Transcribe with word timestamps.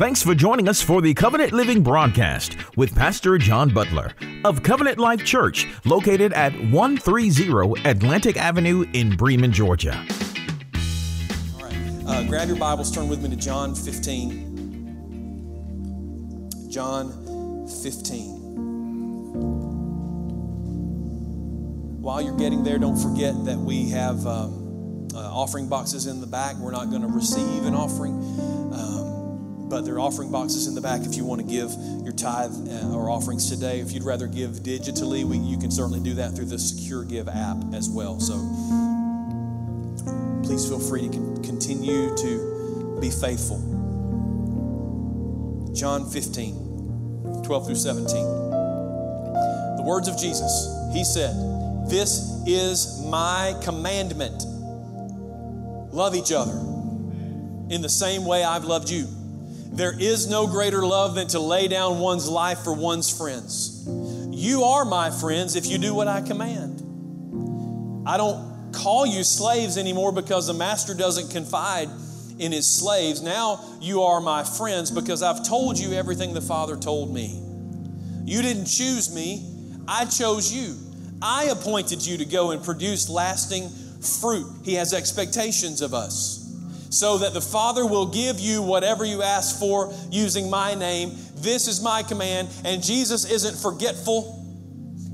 Thanks 0.00 0.22
for 0.22 0.34
joining 0.34 0.66
us 0.66 0.80
for 0.80 1.02
the 1.02 1.12
Covenant 1.12 1.52
Living 1.52 1.82
broadcast 1.82 2.56
with 2.74 2.94
Pastor 2.94 3.36
John 3.36 3.68
Butler 3.68 4.14
of 4.46 4.62
Covenant 4.62 4.96
Life 4.96 5.26
Church, 5.26 5.66
located 5.84 6.32
at 6.32 6.54
130 6.70 7.82
Atlantic 7.84 8.38
Avenue 8.38 8.86
in 8.94 9.14
Bremen, 9.14 9.52
Georgia. 9.52 10.02
All 11.54 11.64
right, 11.64 11.76
uh, 12.06 12.26
grab 12.26 12.48
your 12.48 12.56
Bibles, 12.56 12.90
turn 12.90 13.10
with 13.10 13.22
me 13.22 13.28
to 13.28 13.36
John 13.36 13.74
15. 13.74 16.70
John 16.70 17.68
15. 17.82 18.26
While 22.00 22.22
you're 22.22 22.38
getting 22.38 22.64
there, 22.64 22.78
don't 22.78 22.96
forget 22.96 23.34
that 23.44 23.58
we 23.58 23.90
have 23.90 24.26
um, 24.26 25.08
uh, 25.14 25.18
offering 25.18 25.68
boxes 25.68 26.06
in 26.06 26.22
the 26.22 26.26
back. 26.26 26.56
We're 26.56 26.72
not 26.72 26.88
going 26.88 27.02
to 27.02 27.08
receive 27.08 27.66
an 27.66 27.74
offering. 27.74 28.14
Um, 28.72 29.19
but 29.70 29.84
there 29.84 29.94
are 29.94 30.00
offering 30.00 30.32
boxes 30.32 30.66
in 30.66 30.74
the 30.74 30.80
back 30.80 31.02
if 31.02 31.14
you 31.14 31.24
want 31.24 31.40
to 31.40 31.46
give 31.46 31.70
your 32.02 32.12
tithe 32.12 32.50
uh, 32.68 32.92
or 32.92 33.08
offerings 33.08 33.48
today. 33.48 33.78
If 33.78 33.92
you'd 33.92 34.02
rather 34.02 34.26
give 34.26 34.50
digitally, 34.56 35.22
we, 35.24 35.38
you 35.38 35.56
can 35.56 35.70
certainly 35.70 36.00
do 36.00 36.14
that 36.14 36.34
through 36.34 36.46
the 36.46 36.58
Secure 36.58 37.04
Give 37.04 37.28
app 37.28 37.56
as 37.72 37.88
well. 37.88 38.18
So 38.18 38.34
please 40.42 40.68
feel 40.68 40.80
free 40.80 41.02
to 41.02 41.08
con- 41.08 41.42
continue 41.44 42.14
to 42.16 42.98
be 43.00 43.10
faithful. 43.10 43.58
John 45.72 46.10
15, 46.10 47.42
12 47.44 47.66
through 47.66 47.76
17. 47.76 48.06
The 49.76 49.84
words 49.86 50.08
of 50.08 50.18
Jesus, 50.18 50.68
He 50.92 51.04
said, 51.04 51.32
This 51.88 52.42
is 52.44 53.06
my 53.06 53.54
commandment. 53.62 54.42
Love 55.94 56.16
each 56.16 56.32
other 56.32 56.58
in 57.72 57.82
the 57.82 57.88
same 57.88 58.24
way 58.24 58.42
I've 58.42 58.64
loved 58.64 58.90
you. 58.90 59.06
There 59.72 59.98
is 59.98 60.28
no 60.28 60.46
greater 60.46 60.84
love 60.84 61.14
than 61.14 61.28
to 61.28 61.40
lay 61.40 61.68
down 61.68 62.00
one's 62.00 62.28
life 62.28 62.60
for 62.60 62.74
one's 62.74 63.16
friends. 63.16 63.86
You 64.30 64.64
are 64.64 64.84
my 64.84 65.10
friends 65.10 65.54
if 65.54 65.66
you 65.66 65.78
do 65.78 65.94
what 65.94 66.08
I 66.08 66.22
command. 66.22 66.82
I 68.06 68.16
don't 68.16 68.72
call 68.72 69.06
you 69.06 69.22
slaves 69.22 69.78
anymore 69.78 70.12
because 70.12 70.48
the 70.48 70.54
master 70.54 70.92
doesn't 70.92 71.30
confide 71.30 71.88
in 72.38 72.50
his 72.50 72.66
slaves. 72.66 73.22
Now 73.22 73.64
you 73.80 74.02
are 74.02 74.20
my 74.20 74.42
friends 74.42 74.90
because 74.90 75.22
I've 75.22 75.46
told 75.46 75.78
you 75.78 75.92
everything 75.92 76.34
the 76.34 76.40
Father 76.40 76.76
told 76.76 77.14
me. 77.14 77.40
You 78.24 78.42
didn't 78.42 78.66
choose 78.66 79.14
me, 79.14 79.46
I 79.86 80.04
chose 80.04 80.52
you. 80.52 80.76
I 81.22 81.44
appointed 81.44 82.04
you 82.04 82.18
to 82.18 82.24
go 82.24 82.50
and 82.50 82.62
produce 82.62 83.08
lasting 83.08 83.68
fruit. 84.00 84.46
He 84.64 84.74
has 84.74 84.94
expectations 84.94 85.82
of 85.82 85.94
us 85.94 86.39
so 86.90 87.18
that 87.18 87.32
the 87.32 87.40
Father 87.40 87.86
will 87.86 88.06
give 88.06 88.38
you 88.38 88.62
whatever 88.62 89.04
you 89.04 89.22
ask 89.22 89.58
for 89.58 89.94
using 90.10 90.50
my 90.50 90.74
name. 90.74 91.12
This 91.36 91.68
is 91.68 91.80
my 91.80 92.02
command. 92.02 92.48
And 92.64 92.82
Jesus 92.82 93.30
isn't 93.30 93.56
forgetful, 93.56 94.36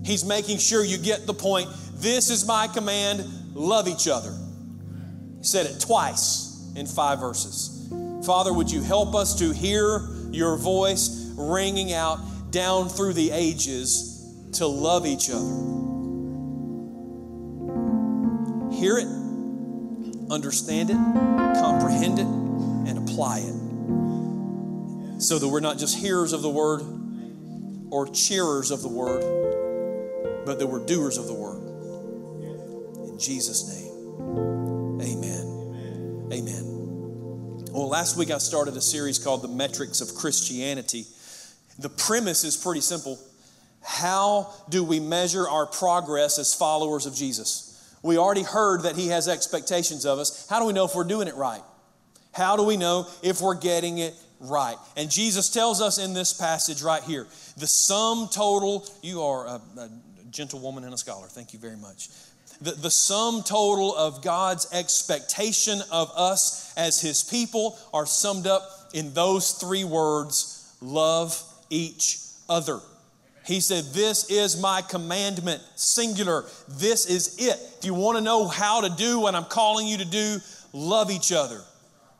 He's 0.05 0.25
making 0.25 0.59
sure 0.59 0.85
you 0.85 0.99
get 0.99 1.27
the 1.27 1.35
point. 1.35 1.69
This 1.95 2.31
is 2.31 2.47
my 2.47 2.69
command 2.69 3.25
love 3.55 3.89
each 3.89 4.09
other. 4.09 4.33
He 5.39 5.45
said 5.45 5.67
it 5.67 5.81
twice 5.81 6.73
in 6.77 6.87
five 6.87 7.21
verses. 7.21 7.89
Father, 8.25 8.53
would 8.53 8.71
you 8.71 8.83
help 8.83 9.15
us 9.15 9.39
to 9.41 9.53
hear 9.53 10.09
your 10.31 10.57
voice 10.57 11.33
ringing 11.37 11.93
out 11.93 12.19
down 12.51 12.89
through 12.89 13.15
the 13.15 13.31
ages 13.33 14.25
to 14.53 14.67
love 14.67 15.07
each 15.07 15.29
other? 15.31 15.45
Hear 18.73 18.99
it 18.99 19.26
understand 20.31 20.91
it, 20.91 20.97
comprehend 21.61 22.19
it, 22.19 22.27
and 22.27 22.99
apply 22.99 23.39
it. 23.39 25.23
So 25.23 25.39
that 25.39 25.49
we're 25.49 25.61
not 25.61 25.79
just 25.79 25.97
hearers 25.97 26.33
of 26.33 26.43
the 26.43 26.51
word 26.51 26.83
or 27.91 28.07
cheerers 28.09 28.71
of 28.71 28.83
the 28.83 28.89
word, 28.89 29.23
but 30.45 30.59
that 30.59 30.67
we're 30.67 30.85
doers 30.85 31.17
of 31.17 31.27
the 31.27 31.35
word. 31.35 31.63
In 33.09 33.19
Jesus' 33.19 33.67
name, 33.73 35.01
amen. 35.01 36.33
Amen. 36.33 37.65
Well, 37.73 37.89
last 37.89 38.17
week 38.17 38.31
I 38.31 38.39
started 38.39 38.77
a 38.77 38.81
series 38.81 39.19
called 39.19 39.43
The 39.43 39.49
Metrics 39.49 40.01
of 40.01 40.15
Christianity. 40.15 41.07
The 41.79 41.89
premise 41.89 42.43
is 42.45 42.57
pretty 42.57 42.81
simple. 42.81 43.19
How 43.83 44.53
do 44.69 44.83
we 44.83 44.99
measure 44.99 45.49
our 45.49 45.67
progress 45.67 46.39
as 46.39 46.55
followers 46.55 47.07
of 47.07 47.15
Jesus? 47.15 47.76
We 48.03 48.19
already 48.19 48.43
heard 48.43 48.83
that 48.83 48.97
He 48.97 49.09
has 49.09 49.29
expectations 49.29 50.07
of 50.07 50.19
us. 50.19 50.47
How 50.49 50.61
do 50.61 50.67
we 50.67 50.73
know 50.73 50.85
if 50.85 50.95
we're 50.95 51.05
doing 51.05 51.29
it 51.29 51.35
right? 51.35 51.63
How 52.33 52.57
do 52.57 52.63
we 52.63 52.77
know 52.77 53.07
if 53.23 53.41
we're 53.41 53.55
getting 53.55 53.99
it 53.99 54.15
right? 54.41 54.77
And 54.97 55.11
Jesus 55.11 55.49
tells 55.49 55.81
us 55.81 55.99
in 55.99 56.13
this 56.13 56.33
passage 56.33 56.83
right 56.83 57.03
here 57.03 57.27
the 57.57 57.67
sum 57.67 58.29
total, 58.31 58.87
you 59.03 59.23
are 59.23 59.47
a, 59.47 59.61
a 59.79 59.91
gentlewoman 60.31 60.85
and 60.85 60.93
a 60.93 60.99
scholar. 60.99 61.27
Thank 61.27 61.53
you 61.53 61.59
very 61.59 61.77
much. 61.77 62.09
The, 62.61 62.73
the 62.73 62.91
sum 62.91 63.43
total 63.43 63.95
of 63.97 64.23
God's 64.23 64.73
expectation 64.73 65.81
of 65.91 66.11
us 66.17 66.75
as 66.77 67.01
His 67.01 67.23
people 67.25 67.79
are 67.93 68.07
summed 68.07 68.47
up 68.47 68.63
in 68.95 69.13
those 69.15 69.53
three 69.53 69.85
words 69.85 70.75
love 70.81 71.43
each 71.71 72.19
other. 72.49 72.81
He 73.47 73.61
said, 73.61 73.85
This 73.93 74.29
is 74.29 74.61
my 74.61 74.83
commandment, 74.83 75.63
singular. 75.77 76.45
This 76.69 77.07
is 77.07 77.37
it. 77.39 77.59
If 77.79 77.85
you 77.85 77.95
want 77.95 78.19
to 78.19 78.25
know 78.25 78.49
how 78.49 78.81
to 78.81 78.89
do 78.97 79.21
what 79.21 79.35
I'm 79.35 79.45
calling 79.45 79.87
you 79.87 79.99
to 79.99 80.05
do, 80.05 80.39
love 80.73 81.11
each 81.11 81.33
other, 81.33 81.61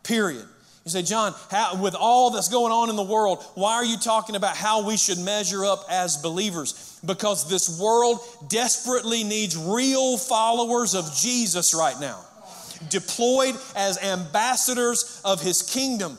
period. 0.05 0.45
You 0.85 0.91
say, 0.91 1.03
John, 1.03 1.35
how, 1.51 1.83
with 1.83 1.97
all 1.97 2.31
that's 2.31 2.49
going 2.49 2.73
on 2.73 2.91
in 2.91 2.97
the 2.97 3.03
world, 3.03 3.45
why 3.57 3.75
are 3.75 3.85
you 3.85 3.97
talking 3.97 4.37
about 4.37 4.57
how 4.57 4.87
we 4.87 4.97
should 4.97 5.19
measure 5.19 5.65
up 5.65 5.85
as 5.91 6.17
believers? 6.17 7.01
Because 7.05 7.51
this 7.51 7.81
world 7.81 8.21
desperately 8.49 9.25
needs 9.25 9.57
real 9.57 10.17
followers 10.17 10.95
of 10.95 11.13
Jesus 11.13 11.75
right 11.75 11.99
now, 12.01 12.25
deployed 12.89 13.57
as 13.75 14.01
ambassadors 14.01 15.21
of 15.25 15.43
his 15.43 15.63
kingdom. 15.63 16.19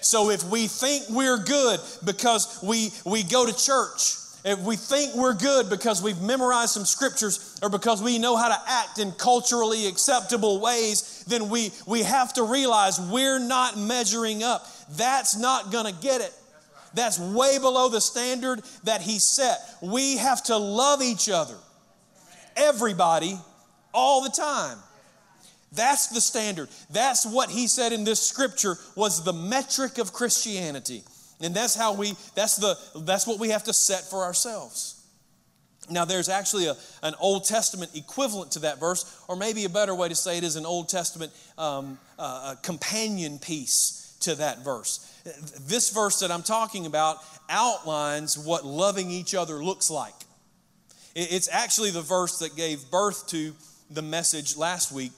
So 0.00 0.30
if 0.30 0.42
we 0.42 0.66
think 0.66 1.04
we're 1.08 1.38
good 1.38 1.78
because 2.04 2.58
we, 2.64 2.90
we 3.04 3.22
go 3.22 3.46
to 3.46 3.56
church, 3.56 4.16
if 4.44 4.58
we 4.60 4.76
think 4.76 5.14
we're 5.14 5.34
good 5.34 5.68
because 5.68 6.02
we've 6.02 6.20
memorized 6.20 6.72
some 6.72 6.86
scriptures 6.86 7.58
or 7.62 7.68
because 7.68 8.02
we 8.02 8.18
know 8.18 8.36
how 8.36 8.48
to 8.48 8.58
act 8.66 8.98
in 8.98 9.12
culturally 9.12 9.86
acceptable 9.86 10.60
ways, 10.60 11.24
then 11.28 11.50
we, 11.50 11.72
we 11.86 12.02
have 12.02 12.32
to 12.34 12.44
realize 12.44 12.98
we're 12.98 13.38
not 13.38 13.76
measuring 13.76 14.42
up. 14.42 14.66
That's 14.90 15.36
not 15.36 15.70
going 15.70 15.92
to 15.92 16.00
get 16.00 16.22
it. 16.22 16.32
That's 16.94 17.18
way 17.18 17.58
below 17.58 17.88
the 17.88 18.00
standard 18.00 18.62
that 18.84 19.02
He 19.02 19.18
set. 19.18 19.58
We 19.82 20.16
have 20.16 20.42
to 20.44 20.56
love 20.56 21.02
each 21.02 21.28
other, 21.28 21.56
everybody, 22.56 23.38
all 23.92 24.22
the 24.22 24.30
time. 24.30 24.78
That's 25.72 26.08
the 26.08 26.20
standard. 26.20 26.68
That's 26.90 27.26
what 27.26 27.50
He 27.50 27.68
said 27.68 27.92
in 27.92 28.04
this 28.04 28.20
scripture 28.20 28.76
was 28.96 29.22
the 29.22 29.32
metric 29.32 29.98
of 29.98 30.12
Christianity. 30.12 31.04
And 31.40 31.54
that's 31.54 31.74
how 31.74 31.94
we, 31.94 32.12
that's 32.34 32.56
the, 32.56 32.76
that's 33.00 33.26
what 33.26 33.38
we 33.38 33.48
have 33.50 33.64
to 33.64 33.72
set 33.72 34.08
for 34.10 34.24
ourselves. 34.24 34.96
Now, 35.88 36.04
there's 36.04 36.28
actually 36.28 36.66
a, 36.66 36.76
an 37.02 37.14
Old 37.18 37.44
Testament 37.44 37.90
equivalent 37.94 38.52
to 38.52 38.60
that 38.60 38.78
verse, 38.78 39.22
or 39.26 39.36
maybe 39.36 39.64
a 39.64 39.68
better 39.68 39.94
way 39.94 40.08
to 40.08 40.14
say 40.14 40.38
it 40.38 40.44
is 40.44 40.56
an 40.56 40.66
Old 40.66 40.88
Testament 40.88 41.32
um, 41.58 41.98
uh, 42.18 42.54
companion 42.62 43.38
piece 43.38 44.16
to 44.20 44.34
that 44.36 44.62
verse. 44.62 45.06
This 45.66 45.90
verse 45.90 46.20
that 46.20 46.30
I'm 46.30 46.42
talking 46.42 46.86
about 46.86 47.18
outlines 47.48 48.38
what 48.38 48.64
loving 48.64 49.10
each 49.10 49.34
other 49.34 49.64
looks 49.64 49.90
like. 49.90 50.14
It's 51.16 51.48
actually 51.48 51.90
the 51.90 52.02
verse 52.02 52.38
that 52.38 52.54
gave 52.54 52.90
birth 52.90 53.26
to 53.28 53.52
the 53.90 54.02
message 54.02 54.56
last 54.56 54.92
week 54.92 55.10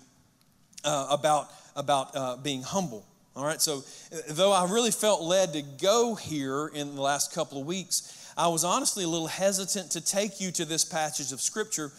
uh, 0.84 1.08
about, 1.10 1.50
about 1.76 2.16
uh, 2.16 2.36
being 2.36 2.62
humble. 2.62 3.04
All 3.34 3.44
right, 3.44 3.60
so 3.60 3.78
uh, 4.12 4.18
though 4.30 4.52
I 4.52 4.70
really 4.70 4.90
felt 4.90 5.22
led 5.22 5.54
to 5.54 5.62
go 5.62 6.14
here 6.14 6.66
in 6.74 6.94
the 6.94 7.00
last 7.00 7.32
couple 7.32 7.60
of 7.60 7.66
weeks, 7.66 8.32
I 8.36 8.48
was 8.48 8.62
honestly 8.62 9.04
a 9.04 9.08
little 9.08 9.26
hesitant 9.26 9.90
to 9.92 10.00
take 10.00 10.40
you 10.40 10.50
to 10.52 10.64
this 10.64 10.84
passage 10.84 11.32
of 11.32 11.40
Scripture 11.40 11.92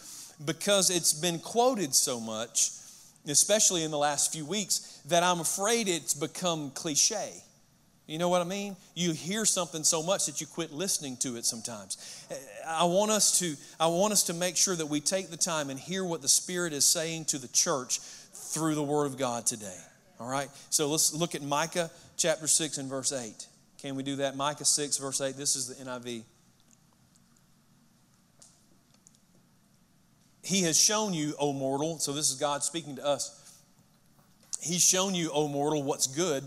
because 0.44 0.90
it's 0.90 1.12
been 1.12 1.40
quoted 1.40 1.94
so 1.94 2.20
much, 2.20 2.70
especially 3.26 3.82
in 3.82 3.90
the 3.90 3.98
last 3.98 4.32
few 4.32 4.44
weeks, 4.44 5.00
that 5.06 5.22
I'm 5.22 5.40
afraid 5.40 5.88
it's 5.88 6.14
become 6.14 6.70
cliche. 6.70 7.32
You 8.06 8.18
know 8.18 8.28
what 8.28 8.40
I 8.40 8.44
mean? 8.44 8.76
You 8.94 9.12
hear 9.12 9.44
something 9.44 9.82
so 9.82 10.02
much 10.02 10.26
that 10.26 10.40
you 10.40 10.46
quit 10.46 10.72
listening 10.72 11.16
to 11.18 11.36
it 11.36 11.44
sometimes. 11.46 12.26
I 12.66 12.84
want 12.84 13.10
us 13.10 13.38
to 13.38 13.56
I 13.80 13.86
want 13.86 14.12
us 14.12 14.24
to 14.24 14.34
make 14.34 14.56
sure 14.56 14.76
that 14.76 14.86
we 14.86 15.00
take 15.00 15.30
the 15.30 15.38
time 15.38 15.70
and 15.70 15.80
hear 15.80 16.04
what 16.04 16.20
the 16.20 16.28
Spirit 16.28 16.74
is 16.74 16.84
saying 16.84 17.24
to 17.26 17.38
the 17.38 17.48
church 17.48 17.98
through 17.98 18.74
the 18.74 18.82
word 18.82 19.06
of 19.06 19.16
God 19.16 19.46
today. 19.46 19.78
All 20.24 20.30
right? 20.30 20.48
So 20.70 20.88
let's 20.88 21.12
look 21.12 21.34
at 21.34 21.42
Micah 21.42 21.90
chapter 22.16 22.46
6 22.46 22.78
and 22.78 22.88
verse 22.88 23.12
8. 23.12 23.46
Can 23.82 23.94
we 23.94 24.02
do 24.02 24.16
that? 24.16 24.36
Micah 24.36 24.64
6 24.64 24.96
verse 24.96 25.20
8. 25.20 25.36
This 25.36 25.54
is 25.54 25.68
the 25.68 25.84
NIV. 25.84 26.22
He 30.42 30.62
has 30.62 30.80
shown 30.80 31.12
you, 31.12 31.34
O 31.38 31.52
mortal, 31.52 31.98
so 31.98 32.12
this 32.14 32.30
is 32.30 32.36
God 32.36 32.62
speaking 32.64 32.96
to 32.96 33.04
us. 33.04 33.54
He's 34.62 34.82
shown 34.82 35.14
you, 35.14 35.30
O 35.30 35.46
mortal, 35.46 35.82
what's 35.82 36.06
good 36.06 36.42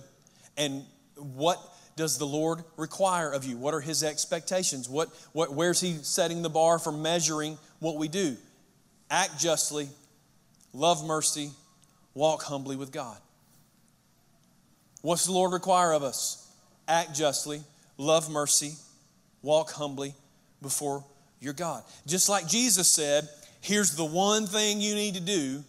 and 0.58 0.84
what 1.16 1.60
does 1.96 2.18
the 2.18 2.26
Lord 2.26 2.64
require 2.78 3.30
of 3.30 3.46
you? 3.46 3.58
What 3.58 3.76
are 3.76 3.80
his 3.80 4.04
expectations? 4.04 4.90
What, 4.90 5.10
what, 5.34 5.54
where's 5.54 5.80
he 5.80 6.00
setting 6.02 6.42
the 6.42 6.50
bar 6.50 6.80
for 6.80 6.92
measuring 6.92 7.60
what 7.78 7.98
we 7.98 8.08
do? 8.08 8.38
Act 9.12 9.40
justly, 9.40 9.88
love 10.74 11.06
mercy, 11.06 11.52
walk 12.16 12.42
humbly 12.42 12.76
with 12.76 12.92
God. 12.92 13.20
What's 15.02 15.26
the 15.26 15.32
Lord 15.32 15.54
require 15.54 15.94
of 15.94 16.04
us? 16.04 16.50
Act 16.88 17.16
justly, 17.16 17.62
love 17.98 18.30
mercy, 18.30 18.74
walk 19.42 19.72
humbly 19.72 20.14
before 20.62 21.04
your 21.40 21.54
God. 21.54 21.84
Just 22.06 22.30
like 22.30 22.48
Jesus 22.48 22.90
said, 22.90 23.28
here's 23.62 23.96
the 23.96 24.06
one 24.06 24.48
thing 24.48 24.82
you 24.82 24.96
need 24.96 25.16
to 25.16 25.22
do. 25.22 25.64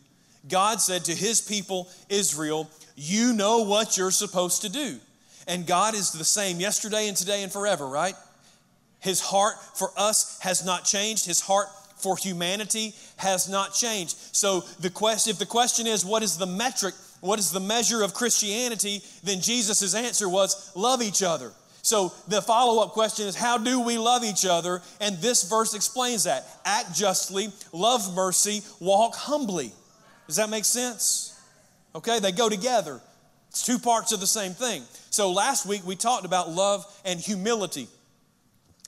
God 0.49 0.81
said 0.81 1.05
to 1.07 1.15
his 1.15 1.41
people, 1.41 1.89
Israel, 2.09 2.71
you 2.97 3.33
know 3.33 3.65
what 3.65 3.97
you're 3.97 4.11
supposed 4.11 4.63
to 4.63 4.69
do. 4.69 4.99
And 5.47 5.67
God 5.67 5.95
is 5.95 6.13
the 6.13 6.25
same 6.25 6.61
yesterday 6.61 7.09
and 7.09 7.17
today 7.17 7.43
and 7.43 7.53
forever, 7.53 7.87
right? 7.87 8.15
His 9.01 9.21
heart 9.21 9.55
for 9.75 9.91
us 9.97 10.39
has 10.41 10.65
not 10.65 10.85
changed. 10.85 11.27
His 11.27 11.41
heart 11.41 11.69
for 11.97 12.17
humanity 12.17 12.95
has 13.17 13.49
not 13.49 13.75
changed. 13.75 14.17
So 14.33 14.61
the 14.81 14.91
question, 14.91 15.31
if 15.31 15.39
the 15.39 15.47
question 15.47 15.87
is, 15.87 16.05
what 16.05 16.23
is 16.23 16.37
the 16.37 16.47
metric, 16.47 16.95
what 17.21 17.39
is 17.39 17.51
the 17.51 17.61
measure 17.61 18.03
of 18.03 18.15
Christianity, 18.15 19.03
then 19.23 19.41
Jesus' 19.41 19.95
answer 19.95 20.29
was, 20.29 20.73
love 20.77 21.03
each 21.03 21.23
other. 21.23 21.53
So 21.83 22.13
the 22.27 22.43
follow 22.43 22.83
up 22.83 22.93
question 22.93 23.27
is, 23.27 23.35
how 23.35 23.57
do 23.57 23.81
we 23.81 23.99
love 23.99 24.25
each 24.25 24.45
other? 24.45 24.83
And 25.01 25.17
this 25.19 25.49
verse 25.49 25.75
explains 25.75 26.25
that. 26.25 26.47
Act 26.65 26.95
justly, 26.95 27.49
love 27.73 28.15
mercy, 28.15 28.63
walk 28.81 29.15
humbly. 29.15 29.73
Does 30.27 30.37
that 30.37 30.51
make 30.51 30.65
sense? 30.65 31.41
Okay, 31.95 32.19
they 32.21 32.33
go 32.33 32.49
together. 32.49 33.01
It's 33.49 33.65
two 33.65 33.79
parts 33.79 34.13
of 34.13 34.21
the 34.21 34.27
same 34.27 34.53
thing. 34.53 34.83
So 35.11 35.33
last 35.33 35.67
week 35.67 35.87
we 35.87 35.97
talked 35.97 36.27
about 36.27 36.51
love 36.51 36.85
and 37.05 37.19
humility, 37.19 37.89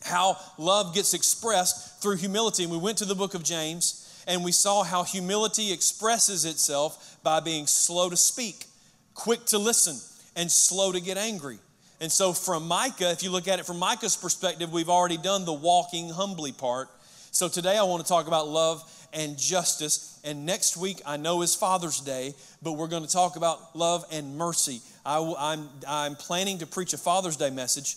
how 0.05 0.37
love 0.59 0.95
gets 0.95 1.15
expressed 1.15 2.03
through 2.03 2.17
humility. 2.17 2.65
And 2.65 2.73
we 2.73 2.79
went 2.79 2.99
to 2.99 3.07
the 3.07 3.15
book 3.15 3.35
of 3.35 3.43
James 3.43 4.23
and 4.27 4.45
we 4.45 4.53
saw 4.53 4.83
how 4.83 5.03
humility 5.03 5.73
expresses 5.73 6.45
itself 6.45 7.10
by 7.23 7.41
being 7.41 7.67
slow 7.67 8.11
to 8.11 8.17
speak, 8.17 8.67
quick 9.15 9.45
to 9.47 9.59
listen, 9.59 9.97
and 10.37 10.51
slow 10.51 10.93
to 10.93 11.01
get 11.01 11.17
angry. 11.17 11.59
And 12.01 12.11
so, 12.11 12.33
from 12.33 12.67
Micah, 12.67 13.11
if 13.11 13.23
you 13.23 13.31
look 13.31 13.47
at 13.47 13.59
it 13.59 13.67
from 13.67 13.79
Micah's 13.79 14.17
perspective, 14.17 14.73
we've 14.73 14.89
already 14.89 15.19
done 15.19 15.45
the 15.45 15.53
walking 15.53 16.09
humbly 16.09 16.53
part. 16.53 16.89
So, 17.31 17.49
today 17.49 17.77
I 17.77 17.83
want 17.83 18.03
to 18.03 18.09
talk 18.09 18.27
about 18.27 18.49
love 18.49 18.83
and 19.13 19.39
justice. 19.39 20.19
And 20.25 20.47
next 20.47 20.77
week, 20.77 21.01
I 21.05 21.17
know 21.17 21.43
is 21.43 21.55
Father's 21.55 22.01
Day, 22.01 22.35
but 22.63 22.73
we're 22.73 22.89
going 22.89 23.05
to 23.05 23.13
talk 23.13 23.37
about 23.37 23.77
love 23.77 24.05
and 24.11 24.37
mercy. 24.37 24.81
I, 25.05 25.19
am 25.19 25.35
I'm, 25.39 25.69
I'm 25.87 26.15
planning 26.15 26.59
to 26.59 26.67
preach 26.67 26.93
a 26.93 26.99
Father's 26.99 27.37
Day 27.37 27.51
message 27.51 27.97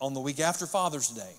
on 0.00 0.14
the 0.14 0.20
week 0.20 0.40
after 0.40 0.66
Father's 0.66 1.08
Day. 1.08 1.32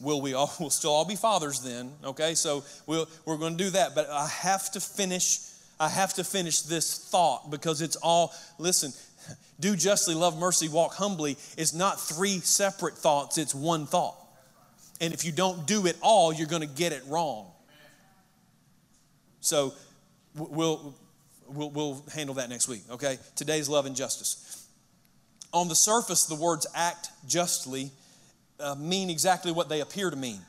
Will 0.00 0.20
we 0.20 0.34
all, 0.34 0.52
we'll 0.60 0.70
still 0.70 0.92
all 0.92 1.04
be 1.04 1.16
fathers 1.16 1.60
then, 1.60 1.92
okay? 2.04 2.34
So 2.34 2.64
we'll, 2.86 3.08
we're 3.24 3.36
going 3.36 3.56
to 3.56 3.64
do 3.64 3.70
that. 3.70 3.94
But 3.94 4.08
I 4.10 4.26
have 4.26 4.70
to 4.72 4.80
finish, 4.80 5.40
I 5.80 5.88
have 5.88 6.14
to 6.14 6.24
finish 6.24 6.62
this 6.62 7.08
thought 7.10 7.50
because 7.50 7.80
it's 7.82 7.96
all, 7.96 8.32
listen, 8.58 8.92
do 9.60 9.76
justly, 9.76 10.14
love 10.14 10.38
mercy, 10.38 10.68
walk 10.68 10.94
humbly 10.94 11.36
is 11.56 11.74
not 11.74 12.00
three 12.00 12.40
separate 12.40 12.94
thoughts, 12.94 13.38
it's 13.38 13.54
one 13.54 13.86
thought. 13.86 14.16
And 15.00 15.14
if 15.14 15.24
you 15.24 15.32
don't 15.32 15.66
do 15.66 15.86
it 15.86 15.96
all, 16.00 16.32
you're 16.32 16.48
going 16.48 16.62
to 16.62 16.68
get 16.68 16.92
it 16.92 17.02
wrong. 17.06 17.46
So 19.40 19.72
we'll, 20.34 20.94
we'll, 21.46 21.70
we'll 21.70 22.04
handle 22.12 22.34
that 22.36 22.48
next 22.48 22.68
week, 22.68 22.82
okay? 22.90 23.18
Today's 23.36 23.68
love 23.68 23.86
and 23.86 23.94
justice. 23.94 24.66
On 25.52 25.68
the 25.68 25.76
surface, 25.76 26.26
the 26.26 26.34
words 26.34 26.66
act 26.74 27.10
justly 27.26 27.90
uh, 28.60 28.74
mean 28.74 29.10
exactly 29.10 29.52
what 29.52 29.68
they 29.68 29.80
appear 29.80 30.10
to 30.10 30.16
mean 30.16 30.40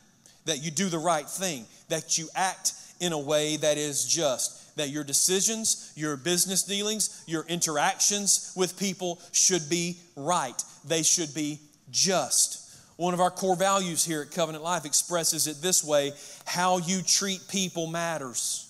that 0.46 0.64
you 0.64 0.72
do 0.72 0.90
the 0.90 0.98
right 0.98 1.30
thing, 1.30 1.66
that 1.90 2.18
you 2.18 2.28
act 2.36 2.74
in 3.00 3.14
a 3.14 3.20
way 3.20 3.56
that 3.58 3.78
is 3.78 4.06
just, 4.06 4.69
that 4.80 4.90
your 4.90 5.04
decisions, 5.04 5.92
your 5.96 6.18
business 6.18 6.64
dealings, 6.64 7.24
your 7.28 7.46
interactions 7.48 8.54
with 8.56 8.80
people 8.80 9.22
should 9.32 9.70
be 9.70 9.98
right, 10.16 10.64
they 10.86 11.04
should 11.04 11.34
be 11.34 11.60
just. 11.92 12.66
One 12.98 13.14
of 13.14 13.22
our 13.22 13.32
core 13.32 13.56
values 13.56 14.04
here 14.04 14.22
at 14.22 14.32
Covenant 14.32 14.64
Life 14.64 14.86
expresses 14.86 15.48
it 15.48 15.62
this 15.62 15.84
way 15.84 16.12
how 16.46 16.80
you 16.80 17.02
treat 17.02 17.42
people 17.48 17.88
matters. 17.88 18.66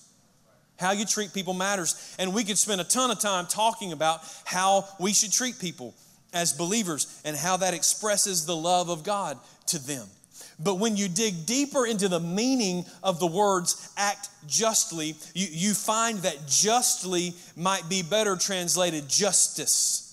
How 0.77 0.91
you 0.91 1.05
treat 1.05 1.33
people 1.33 1.53
matters. 1.53 2.15
And 2.19 2.33
we 2.33 2.43
could 2.43 2.57
spend 2.57 2.79
a 2.79 2.83
ton 2.83 3.11
of 3.11 3.19
time 3.19 3.47
talking 3.47 3.91
about 3.91 4.21
how 4.45 4.87
we 4.99 5.13
should 5.13 5.31
treat 5.31 5.59
people 5.59 5.95
as 6.31 6.53
believers 6.53 7.21
and 7.25 7.35
how 7.35 7.57
that 7.57 7.73
expresses 7.73 8.45
the 8.45 8.55
love 8.55 8.89
of 8.89 9.03
God 9.03 9.37
to 9.67 9.79
them. 9.79 10.07
But 10.59 10.75
when 10.75 10.97
you 10.97 11.07
dig 11.07 11.45
deeper 11.45 11.85
into 11.85 12.09
the 12.09 12.19
meaning 12.19 12.85
of 13.01 13.19
the 13.19 13.27
words 13.27 13.91
act 13.95 14.29
justly, 14.45 15.15
you, 15.33 15.47
you 15.49 15.73
find 15.73 16.19
that 16.19 16.47
justly 16.47 17.33
might 17.55 17.87
be 17.87 18.01
better 18.01 18.35
translated 18.35 19.07
justice. 19.07 20.05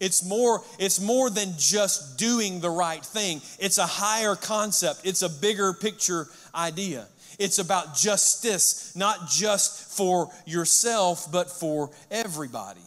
It's 0.00 0.24
more, 0.24 0.64
it's 0.80 1.00
more 1.00 1.30
than 1.30 1.54
just 1.56 2.18
doing 2.18 2.58
the 2.58 2.70
right 2.70 3.04
thing. 3.04 3.40
It's 3.60 3.78
a 3.78 3.86
higher 3.86 4.34
concept. 4.34 5.02
It's 5.04 5.22
a 5.22 5.28
bigger 5.28 5.72
picture 5.72 6.26
idea. 6.52 7.06
It's 7.38 7.60
about 7.60 7.94
justice, 7.94 8.96
not 8.96 9.28
just 9.28 9.96
for 9.96 10.30
yourself, 10.44 11.30
but 11.30 11.48
for 11.48 11.90
everybody. 12.10 12.80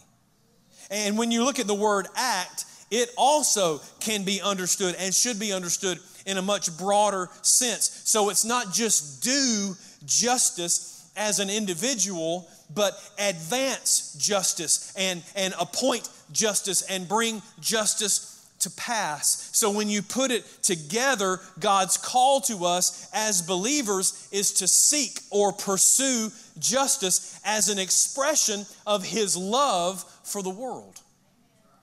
And 0.91 1.17
when 1.17 1.31
you 1.31 1.45
look 1.45 1.59
at 1.59 1.67
the 1.67 1.73
word 1.73 2.07
act, 2.15 2.65
it 2.91 3.09
also 3.17 3.79
can 4.01 4.23
be 4.23 4.41
understood 4.41 4.95
and 4.99 5.13
should 5.13 5.39
be 5.39 5.53
understood 5.53 5.99
in 6.25 6.37
a 6.37 6.41
much 6.41 6.75
broader 6.77 7.29
sense. 7.41 8.01
So 8.05 8.29
it's 8.29 8.45
not 8.45 8.73
just 8.73 9.23
do 9.23 9.75
justice 10.05 11.09
as 11.15 11.39
an 11.39 11.49
individual, 11.49 12.47
but 12.73 12.93
advance 13.19 14.15
justice 14.19 14.93
and, 14.97 15.23
and 15.35 15.53
appoint 15.59 16.09
justice 16.31 16.81
and 16.83 17.07
bring 17.07 17.41
justice 17.59 18.31
to 18.59 18.71
pass. 18.71 19.49
So 19.53 19.71
when 19.71 19.89
you 19.89 20.01
put 20.01 20.31
it 20.31 20.43
together, 20.63 21.39
God's 21.59 21.97
call 21.97 22.41
to 22.41 22.65
us 22.65 23.09
as 23.13 23.41
believers 23.41 24.27
is 24.31 24.53
to 24.53 24.67
seek 24.67 25.19
or 25.29 25.53
pursue 25.53 26.29
justice 26.57 27.39
as 27.45 27.69
an 27.69 27.77
expression 27.77 28.65
of 28.87 29.05
His 29.05 29.37
love 29.37 30.03
for 30.23 30.41
the 30.41 30.49
world. 30.49 30.99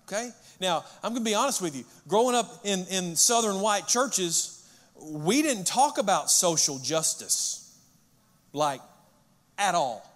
Okay? 0.06 0.30
Now, 0.62 0.84
I'm 1.02 1.10
going 1.10 1.24
to 1.24 1.28
be 1.28 1.34
honest 1.34 1.60
with 1.60 1.74
you. 1.74 1.84
Growing 2.06 2.36
up 2.36 2.60
in, 2.62 2.86
in 2.86 3.16
Southern 3.16 3.60
white 3.60 3.88
churches, 3.88 4.64
we 4.96 5.42
didn't 5.42 5.66
talk 5.66 5.98
about 5.98 6.30
social 6.30 6.78
justice 6.78 7.76
like 8.52 8.80
at 9.58 9.74
all. 9.74 10.08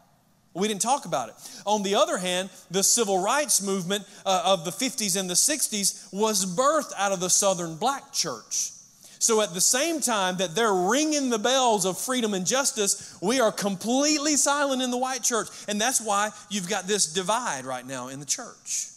We 0.55 0.69
didn't 0.69 0.83
talk 0.83 1.05
about 1.05 1.31
it. 1.31 1.35
On 1.67 1.83
the 1.83 1.97
other 1.97 2.17
hand, 2.17 2.49
the 2.71 2.85
civil 2.85 3.21
rights 3.21 3.61
movement 3.61 4.05
uh, 4.25 4.43
of 4.47 4.65
the 4.65 4.71
50s 4.71 5.19
and 5.19 5.29
the 5.29 5.35
60s 5.35 6.13
was 6.13 6.47
birthed 6.47 6.93
out 6.97 7.11
of 7.11 7.19
the 7.19 7.29
Southern 7.29 7.77
black 7.77 8.13
church. 8.13 8.71
So 9.19 9.41
at 9.43 9.53
the 9.53 9.61
same 9.61 10.01
time 10.01 10.37
that 10.37 10.55
they're 10.55 10.73
ringing 10.73 11.29
the 11.29 11.41
bells 11.41 11.85
of 11.85 11.99
freedom 11.99 12.35
and 12.35 12.47
justice, 12.47 13.19
we 13.21 13.41
are 13.41 13.51
completely 13.51 14.37
silent 14.37 14.81
in 14.81 14.93
the 14.93 14.97
white 14.97 15.25
church. 15.25 15.49
And 15.67 15.81
that's 15.81 16.01
why 16.01 16.31
you've 16.51 16.69
got 16.69 16.87
this 16.87 17.13
divide 17.13 17.65
right 17.65 17.85
now 17.85 18.09
in 18.09 18.21
the 18.21 18.27
church. 18.27 18.91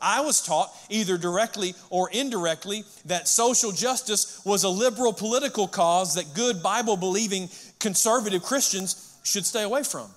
I 0.00 0.20
was 0.22 0.42
taught, 0.42 0.74
either 0.88 1.18
directly 1.18 1.74
or 1.90 2.10
indirectly, 2.10 2.84
that 3.06 3.28
social 3.28 3.72
justice 3.72 4.40
was 4.44 4.64
a 4.64 4.68
liberal 4.68 5.12
political 5.12 5.68
cause 5.68 6.14
that 6.14 6.34
good 6.34 6.62
Bible 6.62 6.96
believing 6.96 7.48
conservative 7.78 8.42
Christians 8.42 9.18
should 9.22 9.44
stay 9.44 9.62
away 9.62 9.82
from. 9.82 10.08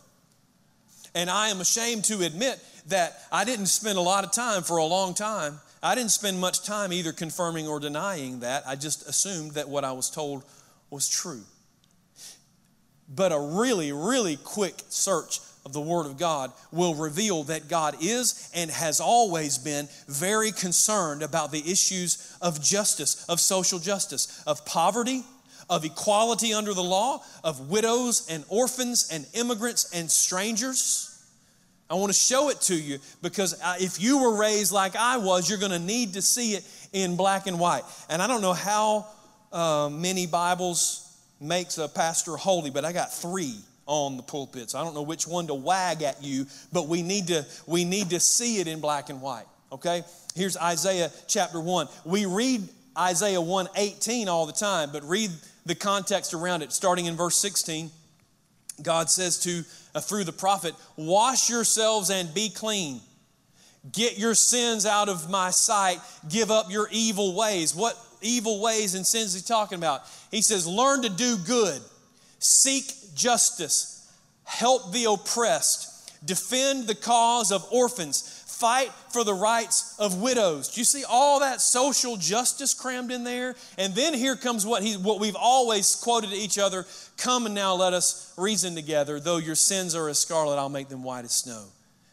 And 1.15 1.29
I 1.29 1.49
am 1.49 1.61
ashamed 1.61 2.05
to 2.05 2.23
admit 2.23 2.59
that 2.87 3.17
I 3.31 3.43
didn't 3.43 3.67
spend 3.67 3.97
a 3.97 4.01
lot 4.01 4.23
of 4.23 4.31
time 4.31 4.63
for 4.63 4.77
a 4.77 4.85
long 4.85 5.13
time. 5.13 5.59
I 5.81 5.95
didn't 5.95 6.11
spend 6.11 6.39
much 6.39 6.63
time 6.65 6.93
either 6.93 7.11
confirming 7.11 7.67
or 7.67 7.79
denying 7.79 8.39
that. 8.39 8.63
I 8.65 8.75
just 8.75 9.07
assumed 9.07 9.51
that 9.51 9.69
what 9.69 9.83
I 9.83 9.91
was 9.91 10.09
told 10.09 10.43
was 10.89 11.09
true. 11.09 11.41
But 13.13 13.31
a 13.31 13.39
really, 13.39 13.91
really 13.91 14.37
quick 14.37 14.75
search 14.89 15.39
of 15.65 15.73
the 15.73 15.81
Word 15.81 16.05
of 16.05 16.17
God 16.17 16.51
will 16.71 16.95
reveal 16.95 17.43
that 17.45 17.69
God 17.69 17.95
is 18.01 18.49
and 18.53 18.69
has 18.69 18.99
always 18.99 19.57
been 19.57 19.87
very 20.07 20.51
concerned 20.51 21.23
about 21.23 21.51
the 21.51 21.71
issues 21.71 22.35
of 22.41 22.61
justice, 22.61 23.25
of 23.29 23.39
social 23.39 23.79
justice, 23.79 24.43
of 24.45 24.65
poverty, 24.65 25.23
of 25.69 25.85
equality 25.85 26.53
under 26.53 26.73
the 26.73 26.83
law, 26.83 27.23
of 27.43 27.69
widows 27.69 28.27
and 28.29 28.43
orphans 28.49 29.09
and 29.11 29.25
immigrants 29.33 29.93
and 29.93 30.11
strangers. 30.11 31.09
I 31.89 31.95
want 31.95 32.11
to 32.11 32.17
show 32.17 32.49
it 32.49 32.59
to 32.61 32.75
you 32.75 32.99
because 33.21 33.59
uh, 33.61 33.75
if 33.79 34.01
you 34.01 34.21
were 34.21 34.35
raised 34.35 34.71
like 34.71 34.95
I 34.95 35.17
was, 35.17 35.49
you're 35.49 35.59
going 35.59 35.71
to 35.71 35.79
need 35.79 36.13
to 36.13 36.21
see 36.21 36.53
it 36.53 36.65
in 36.91 37.15
black 37.15 37.47
and 37.47 37.59
white. 37.59 37.83
And 38.09 38.21
I 38.21 38.27
don't 38.27 38.41
know 38.41 38.53
how 38.53 39.05
uh, 39.51 39.89
many 39.91 40.25
Bibles 40.25 41.09
makes 41.39 41.77
a 41.77 41.87
pastor 41.87 42.35
holy, 42.35 42.69
but 42.69 42.83
I 42.83 42.91
got 42.91 43.13
three 43.13 43.59
on 43.85 44.17
the 44.17 44.23
pulpits. 44.23 44.75
I 44.75 44.83
don't 44.83 44.93
know 44.93 45.01
which 45.01 45.27
one 45.27 45.47
to 45.47 45.53
wag 45.53 46.03
at 46.03 46.23
you, 46.23 46.45
but 46.71 46.87
we 46.87 47.01
need 47.01 47.27
to 47.27 47.45
we 47.67 47.85
need 47.85 48.11
to 48.11 48.19
see 48.19 48.59
it 48.59 48.67
in 48.67 48.79
black 48.79 49.09
and 49.09 49.21
white. 49.21 49.45
Okay? 49.71 50.03
Here's 50.35 50.55
Isaiah 50.57 51.11
chapter 51.27 51.59
1. 51.59 51.87
We 52.05 52.25
read 52.25 52.67
Isaiah 52.97 53.41
1:18 53.41 54.27
all 54.27 54.45
the 54.45 54.53
time, 54.53 54.91
but 54.91 55.03
read 55.03 55.31
the 55.65 55.75
context 55.75 56.33
around 56.33 56.61
it 56.61 56.71
starting 56.71 57.05
in 57.05 57.15
verse 57.15 57.37
16. 57.37 57.91
God 58.81 59.09
says 59.09 59.39
to 59.39 59.63
uh, 59.95 60.01
through 60.01 60.23
the 60.23 60.33
prophet, 60.33 60.75
"Wash 60.95 61.49
yourselves 61.49 62.09
and 62.09 62.33
be 62.33 62.49
clean. 62.49 63.01
Get 63.91 64.17
your 64.17 64.35
sins 64.35 64.85
out 64.85 65.09
of 65.09 65.29
my 65.29 65.51
sight. 65.51 65.99
Give 66.29 66.51
up 66.51 66.71
your 66.71 66.87
evil 66.91 67.35
ways." 67.35 67.75
What 67.75 67.97
evil 68.21 68.61
ways 68.61 68.95
and 68.95 69.05
sins 69.05 69.35
is 69.35 69.41
he 69.41 69.47
talking 69.47 69.77
about? 69.77 70.03
He 70.31 70.41
says, 70.41 70.65
"Learn 70.67 71.01
to 71.01 71.09
do 71.09 71.37
good. 71.37 71.81
Seek 72.43 73.15
justice, 73.15 74.11
help 74.43 74.91
the 74.91 75.05
oppressed, 75.05 76.11
defend 76.25 76.87
the 76.87 76.95
cause 76.95 77.53
of 77.53 77.65
orphans, 77.71 78.43
fight 78.45 78.91
for 79.11 79.23
the 79.23 79.33
rights 79.33 79.95
of 79.97 80.21
widows. 80.21 80.67
Do 80.67 80.81
you 80.81 80.85
see 80.85 81.05
all 81.07 81.39
that 81.39 81.61
social 81.61 82.17
justice 82.17 82.73
crammed 82.73 83.11
in 83.11 83.23
there? 83.23 83.55
And 83.77 83.95
then 83.95 84.13
here 84.13 84.35
comes 84.35 84.65
what 84.65 84.83
he 84.83 84.97
what 84.97 85.21
we've 85.21 85.37
always 85.37 85.95
quoted 85.95 86.31
to 86.31 86.35
each 86.35 86.59
other, 86.59 86.85
come 87.17 87.45
and 87.45 87.55
now 87.55 87.75
let 87.75 87.93
us 87.93 88.33
reason 88.37 88.75
together. 88.75 89.21
Though 89.21 89.37
your 89.37 89.55
sins 89.55 89.95
are 89.95 90.09
as 90.09 90.19
scarlet, 90.19 90.57
I'll 90.57 90.67
make 90.67 90.89
them 90.89 91.03
white 91.03 91.23
as 91.23 91.31
snow. 91.31 91.63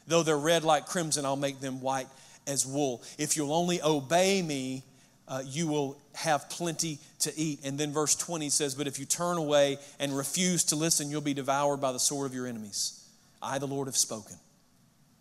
Though 0.06 0.22
they're 0.22 0.38
red 0.38 0.62
like 0.62 0.86
crimson, 0.86 1.24
I'll 1.24 1.34
make 1.34 1.60
them 1.60 1.80
white 1.80 2.06
as 2.46 2.64
wool. 2.64 3.02
If 3.18 3.36
you'll 3.36 3.52
only 3.52 3.82
obey 3.82 4.42
me, 4.42 4.84
uh, 5.30 5.42
you 5.46 5.68
will 5.68 5.96
have 6.12 6.50
plenty 6.50 6.98
to 7.20 7.32
eat. 7.38 7.60
And 7.64 7.78
then 7.78 7.92
verse 7.92 8.16
20 8.16 8.50
says, 8.50 8.74
But 8.74 8.88
if 8.88 8.98
you 8.98 9.06
turn 9.06 9.38
away 9.38 9.78
and 10.00 10.14
refuse 10.14 10.64
to 10.64 10.76
listen, 10.76 11.08
you'll 11.08 11.20
be 11.20 11.34
devoured 11.34 11.80
by 11.80 11.92
the 11.92 12.00
sword 12.00 12.26
of 12.26 12.34
your 12.34 12.48
enemies. 12.48 13.08
I, 13.40 13.58
the 13.58 13.66
Lord, 13.66 13.86
have 13.86 13.96
spoken. 13.96 14.36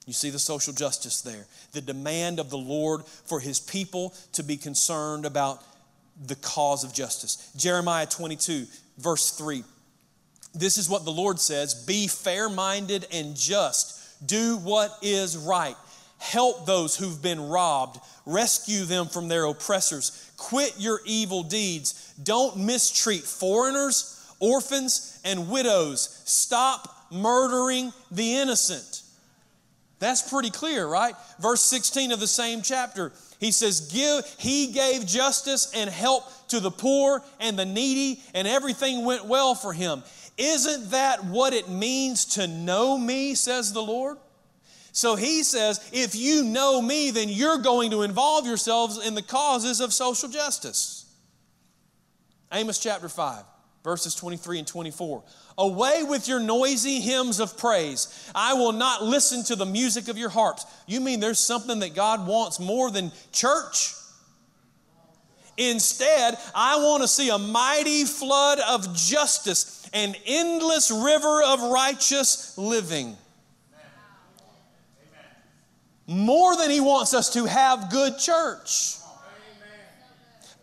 You 0.07 0.13
see 0.13 0.31
the 0.31 0.39
social 0.39 0.73
justice 0.73 1.21
there. 1.21 1.45
The 1.73 1.81
demand 1.81 2.39
of 2.39 2.49
the 2.49 2.57
Lord 2.57 3.05
for 3.05 3.39
his 3.39 3.59
people 3.59 4.15
to 4.33 4.41
be 4.41 4.57
concerned 4.57 5.27
about 5.27 5.63
the 6.25 6.35
cause 6.35 6.83
of 6.83 6.91
justice. 6.91 7.51
Jeremiah 7.55 8.07
22, 8.07 8.65
verse 8.97 9.29
3. 9.29 9.63
This 10.55 10.79
is 10.79 10.89
what 10.89 11.05
the 11.05 11.11
Lord 11.11 11.39
says 11.39 11.75
Be 11.75 12.07
fair 12.07 12.49
minded 12.49 13.05
and 13.13 13.35
just, 13.35 14.27
do 14.27 14.57
what 14.57 14.91
is 15.03 15.37
right 15.37 15.77
Help 16.19 16.65
those 16.65 16.95
who've 16.95 17.21
been 17.21 17.49
robbed. 17.49 17.99
Rescue 18.25 18.83
them 18.83 19.07
from 19.07 19.27
their 19.27 19.45
oppressors. 19.45 20.31
Quit 20.37 20.75
your 20.77 20.99
evil 21.05 21.43
deeds. 21.43 22.13
Don't 22.21 22.57
mistreat 22.57 23.23
foreigners, 23.23 24.33
orphans, 24.39 25.19
and 25.25 25.49
widows. 25.49 26.21
Stop 26.25 27.07
murdering 27.11 27.91
the 28.11 28.35
innocent. 28.35 29.01
That's 29.99 30.29
pretty 30.29 30.49
clear, 30.49 30.87
right? 30.87 31.15
Verse 31.39 31.61
16 31.61 32.11
of 32.11 32.19
the 32.19 32.27
same 32.27 32.61
chapter. 32.61 33.11
He 33.39 33.51
says, 33.51 33.91
Give, 33.91 34.25
He 34.37 34.67
gave 34.67 35.05
justice 35.05 35.71
and 35.73 35.89
help 35.89 36.23
to 36.49 36.59
the 36.59 36.71
poor 36.71 37.23
and 37.39 37.57
the 37.57 37.65
needy, 37.65 38.21
and 38.33 38.47
everything 38.47 39.05
went 39.05 39.25
well 39.25 39.55
for 39.55 39.73
him. 39.73 40.03
Isn't 40.37 40.91
that 40.91 41.25
what 41.25 41.53
it 41.53 41.69
means 41.69 42.25
to 42.35 42.47
know 42.47 42.97
me, 42.97 43.35
says 43.35 43.73
the 43.73 43.81
Lord? 43.81 44.17
So 44.99 45.15
he 45.15 45.43
says, 45.43 45.79
if 45.93 46.13
you 46.13 46.43
know 46.43 46.81
me, 46.81 47.11
then 47.11 47.29
you're 47.29 47.59
going 47.59 47.91
to 47.91 48.01
involve 48.01 48.45
yourselves 48.45 49.07
in 49.07 49.15
the 49.15 49.21
causes 49.21 49.79
of 49.79 49.93
social 49.93 50.27
justice. 50.27 51.05
Amos 52.51 52.79
chapter 52.79 53.07
5, 53.07 53.45
verses 53.81 54.13
23 54.13 54.59
and 54.59 54.67
24. 54.67 55.23
Away 55.57 56.03
with 56.03 56.27
your 56.27 56.41
noisy 56.41 56.99
hymns 56.99 57.39
of 57.39 57.57
praise. 57.57 58.29
I 58.35 58.55
will 58.55 58.73
not 58.73 59.01
listen 59.01 59.45
to 59.45 59.55
the 59.55 59.65
music 59.65 60.09
of 60.09 60.17
your 60.17 60.27
harps. 60.27 60.65
You 60.85 60.99
mean 60.99 61.21
there's 61.21 61.39
something 61.39 61.79
that 61.79 61.95
God 61.95 62.27
wants 62.27 62.59
more 62.59 62.91
than 62.91 63.13
church? 63.31 63.93
Instead, 65.55 66.37
I 66.53 66.75
want 66.75 67.03
to 67.03 67.07
see 67.07 67.29
a 67.29 67.37
mighty 67.37 68.03
flood 68.03 68.59
of 68.67 68.93
justice, 68.97 69.89
an 69.93 70.13
endless 70.25 70.91
river 70.91 71.41
of 71.41 71.61
righteous 71.71 72.57
living 72.57 73.15
more 76.09 76.57
than 76.57 76.71
he 76.71 76.81
wants 76.81 77.13
us 77.13 77.31
to 77.33 77.45
have 77.45 77.91
good 77.91 78.17
church. 78.17 78.95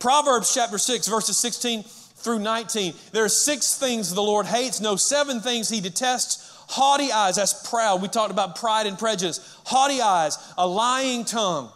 Proverbs 0.01 0.53
chapter 0.53 0.77
6, 0.77 1.07
verses 1.07 1.39
16 1.39 1.85
through 1.85 2.41
19. 2.41 2.93
There 3.13 3.25
are 3.25 3.29
six 3.29 3.79
things 3.79 4.13
the 4.13 4.23
Lord 4.23 4.47
hates, 4.47 4.81
no, 4.81 4.97
seven 4.97 5.41
things 5.41 5.69
he 5.69 5.81
detests. 5.81 6.53
Haughty 6.69 7.13
eyes, 7.13 7.37
that's 7.37 7.71
proud. 7.71 8.03
We 8.03 8.09
talked 8.09 8.33
about 8.33 8.57
pride 8.57 8.89
and 8.89 8.99
prejudice. 8.99 9.57
Haughty 9.65 10.01
eyes, 10.01 10.37
a 10.59 10.67
lying 10.67 11.25
tongue, 11.25 11.71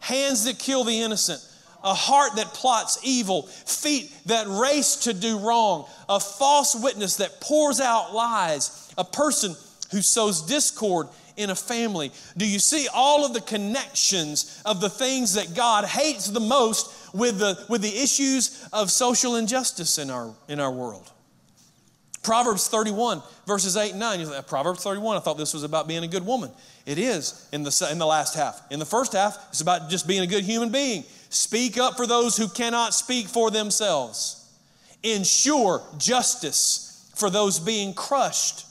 hands 0.00 0.44
that 0.44 0.58
kill 0.58 0.84
the 0.84 1.00
innocent, 1.00 1.40
a 1.82 1.94
heart 1.94 2.36
that 2.36 2.48
plots 2.48 2.98
evil, 3.02 3.44
feet 3.44 4.12
that 4.26 4.46
race 4.46 4.96
to 4.96 5.14
do 5.14 5.38
wrong, 5.38 5.88
a 6.10 6.20
false 6.20 6.74
witness 6.74 7.16
that 7.16 7.40
pours 7.40 7.80
out 7.80 8.12
lies, 8.12 8.92
a 8.98 9.04
person 9.04 9.56
who 9.92 10.02
sows 10.02 10.42
discord 10.42 11.08
in 11.36 11.50
a 11.50 11.54
family? 11.54 12.12
Do 12.36 12.46
you 12.46 12.58
see 12.58 12.88
all 12.92 13.24
of 13.24 13.34
the 13.34 13.40
connections 13.40 14.62
of 14.64 14.80
the 14.80 14.90
things 14.90 15.34
that 15.34 15.54
God 15.54 15.84
hates 15.84 16.28
the 16.28 16.40
most 16.40 17.14
with 17.14 17.38
the, 17.38 17.64
with 17.68 17.82
the 17.82 17.96
issues 18.02 18.66
of 18.72 18.90
social 18.90 19.36
injustice 19.36 19.98
in 19.98 20.10
our, 20.10 20.34
in 20.48 20.60
our 20.60 20.72
world? 20.72 21.10
Proverbs 22.24 22.68
31, 22.68 23.22
verses 23.46 23.76
8 23.76 23.90
and 23.90 24.00
9. 24.00 24.20
You 24.20 24.26
like, 24.26 24.38
uh, 24.38 24.42
Proverbs 24.42 24.82
31, 24.82 25.16
I 25.16 25.20
thought 25.20 25.36
this 25.36 25.52
was 25.52 25.62
about 25.62 25.86
being 25.86 26.02
a 26.02 26.08
good 26.08 26.26
woman. 26.26 26.50
It 26.86 26.98
is 26.98 27.48
in 27.52 27.62
the, 27.62 27.88
in 27.92 27.98
the 27.98 28.06
last 28.06 28.34
half. 28.34 28.60
In 28.70 28.78
the 28.78 28.86
first 28.86 29.12
half, 29.12 29.36
it's 29.50 29.60
about 29.60 29.90
just 29.90 30.08
being 30.08 30.22
a 30.22 30.26
good 30.26 30.42
human 30.42 30.70
being. 30.70 31.04
Speak 31.28 31.78
up 31.78 31.96
for 31.96 32.06
those 32.06 32.36
who 32.36 32.48
cannot 32.48 32.94
speak 32.94 33.26
for 33.28 33.50
themselves. 33.50 34.40
Ensure 35.02 35.82
justice 35.98 37.12
for 37.14 37.28
those 37.28 37.58
being 37.58 37.92
crushed. 37.92 38.66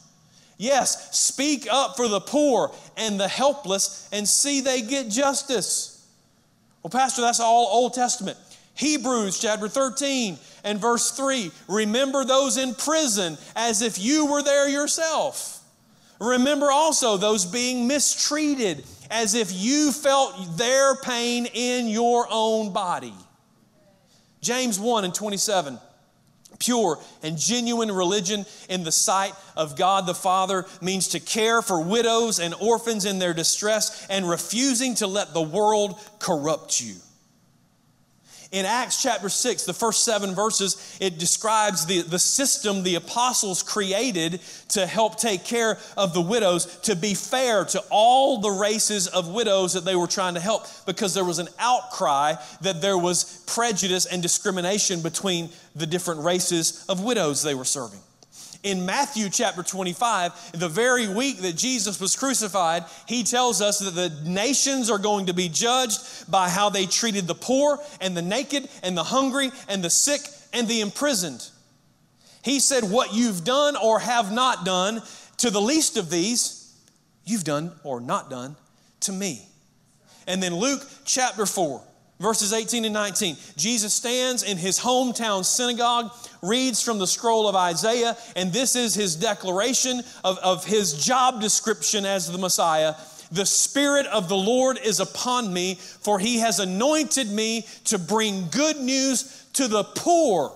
Yes, 0.63 1.13
speak 1.13 1.67
up 1.69 1.97
for 1.97 2.07
the 2.07 2.21
poor 2.21 2.71
and 2.95 3.19
the 3.19 3.27
helpless 3.27 4.07
and 4.13 4.25
see 4.25 4.61
they 4.61 4.81
get 4.81 5.09
justice. 5.09 6.07
Well, 6.81 6.89
Pastor, 6.89 7.21
that's 7.21 7.41
all 7.41 7.67
Old 7.69 7.93
Testament. 7.93 8.37
Hebrews 8.75 9.39
chapter 9.39 9.67
13 9.67 10.37
and 10.63 10.79
verse 10.79 11.11
3 11.11 11.51
Remember 11.67 12.23
those 12.23 12.55
in 12.55 12.75
prison 12.75 13.37
as 13.57 13.81
if 13.81 13.99
you 13.99 14.27
were 14.27 14.41
there 14.41 14.69
yourself. 14.69 15.61
Remember 16.21 16.71
also 16.71 17.17
those 17.17 17.45
being 17.45 17.85
mistreated 17.85 18.85
as 19.11 19.35
if 19.35 19.51
you 19.51 19.91
felt 19.91 20.57
their 20.57 20.95
pain 20.95 21.45
in 21.53 21.89
your 21.89 22.25
own 22.31 22.71
body. 22.71 23.13
James 24.39 24.79
1 24.79 25.03
and 25.03 25.13
27 25.13 25.77
pure 26.63 26.99
and 27.21 27.37
genuine 27.37 27.91
religion 27.91 28.45
in 28.69 28.83
the 28.83 28.91
sight 28.91 29.33
of 29.55 29.75
God 29.75 30.05
the 30.05 30.13
Father 30.13 30.65
means 30.81 31.09
to 31.09 31.19
care 31.19 31.61
for 31.61 31.81
widows 31.81 32.39
and 32.39 32.53
orphans 32.55 33.05
in 33.05 33.19
their 33.19 33.33
distress 33.33 34.07
and 34.09 34.29
refusing 34.29 34.95
to 34.95 35.07
let 35.07 35.33
the 35.33 35.41
world 35.41 35.99
corrupt 36.19 36.81
you. 36.81 36.95
In 38.53 38.67
Acts 38.67 39.01
chapter 39.01 39.29
6, 39.29 39.63
the 39.63 39.73
first 39.73 40.05
seven 40.05 40.35
verses, 40.35 40.95
it 41.01 41.17
describes 41.17 41.87
the, 41.87 42.03
the 42.03 42.19
system 42.19 42.83
the 42.83 42.93
apostles 42.93 43.63
created 43.63 44.41
to 44.69 44.85
help 44.85 45.17
take 45.17 45.43
care 45.43 45.79
of 45.97 46.13
the 46.13 46.21
widows, 46.21 46.67
to 46.81 46.95
be 46.95 47.15
fair 47.15 47.65
to 47.65 47.83
all 47.89 48.41
the 48.41 48.51
races 48.51 49.07
of 49.07 49.27
widows 49.27 49.73
that 49.73 49.85
they 49.85 49.95
were 49.95 50.05
trying 50.05 50.35
to 50.35 50.39
help, 50.39 50.67
because 50.85 51.15
there 51.15 51.25
was 51.25 51.39
an 51.39 51.49
outcry 51.57 52.35
that 52.61 52.79
there 52.79 52.97
was 52.97 53.43
prejudice 53.47 54.05
and 54.05 54.21
discrimination 54.21 55.01
between 55.01 55.49
the 55.75 55.87
different 55.87 56.21
races 56.21 56.85
of 56.87 57.03
widows 57.03 57.41
they 57.41 57.55
were 57.55 57.65
serving 57.65 58.01
in 58.63 58.85
Matthew 58.85 59.29
chapter 59.29 59.61
25, 59.61 60.53
the 60.53 60.69
very 60.69 61.07
week 61.07 61.39
that 61.39 61.55
Jesus 61.55 61.99
was 61.99 62.15
crucified, 62.15 62.85
he 63.05 63.23
tells 63.23 63.61
us 63.61 63.79
that 63.79 63.91
the 63.91 64.09
nations 64.23 64.89
are 64.89 64.97
going 64.97 65.25
to 65.25 65.33
be 65.33 65.49
judged 65.49 66.31
by 66.31 66.49
how 66.49 66.69
they 66.69 66.85
treated 66.85 67.27
the 67.27 67.35
poor 67.35 67.77
and 67.99 68.15
the 68.15 68.21
naked 68.21 68.69
and 68.81 68.97
the 68.97 69.03
hungry 69.03 69.51
and 69.67 69.83
the 69.83 69.89
sick 69.89 70.21
and 70.53 70.67
the 70.67 70.79
imprisoned. 70.81 71.49
He 72.41 72.59
said, 72.59 72.85
What 72.85 73.13
you've 73.13 73.43
done 73.43 73.75
or 73.75 73.99
have 73.99 74.31
not 74.31 74.63
done 74.65 75.01
to 75.37 75.49
the 75.49 75.61
least 75.61 75.97
of 75.97 76.09
these, 76.09 76.73
you've 77.25 77.43
done 77.43 77.73
or 77.83 77.99
not 77.99 78.29
done 78.29 78.55
to 79.01 79.11
me. 79.11 79.45
And 80.25 80.41
then 80.41 80.55
Luke 80.55 80.85
chapter 81.03 81.45
4, 81.45 81.81
verses 82.23 82.53
18 82.53 82.85
and 82.85 82.93
19. 82.93 83.37
Jesus 83.57 83.93
stands 83.93 84.41
in 84.41 84.57
his 84.57 84.79
hometown 84.79 85.45
synagogue, 85.45 86.11
reads 86.41 86.81
from 86.81 86.97
the 86.97 87.05
scroll 87.05 87.47
of 87.47 87.55
Isaiah, 87.55 88.17
and 88.35 88.51
this 88.51 88.75
is 88.75 88.95
his 88.95 89.15
declaration 89.15 90.01
of, 90.23 90.39
of 90.39 90.65
his 90.65 90.93
job 91.05 91.41
description 91.41 92.05
as 92.05 92.31
the 92.31 92.37
Messiah. 92.37 92.95
The 93.31 93.45
Spirit 93.45 94.05
of 94.07 94.29
the 94.29 94.37
Lord 94.37 94.79
is 94.83 94.99
upon 94.99 95.51
me, 95.51 95.75
for 95.75 96.17
he 96.17 96.39
has 96.39 96.59
anointed 96.59 97.29
me 97.29 97.67
to 97.85 97.99
bring 97.99 98.47
good 98.49 98.77
news 98.77 99.45
to 99.53 99.67
the 99.67 99.83
poor. 99.83 100.53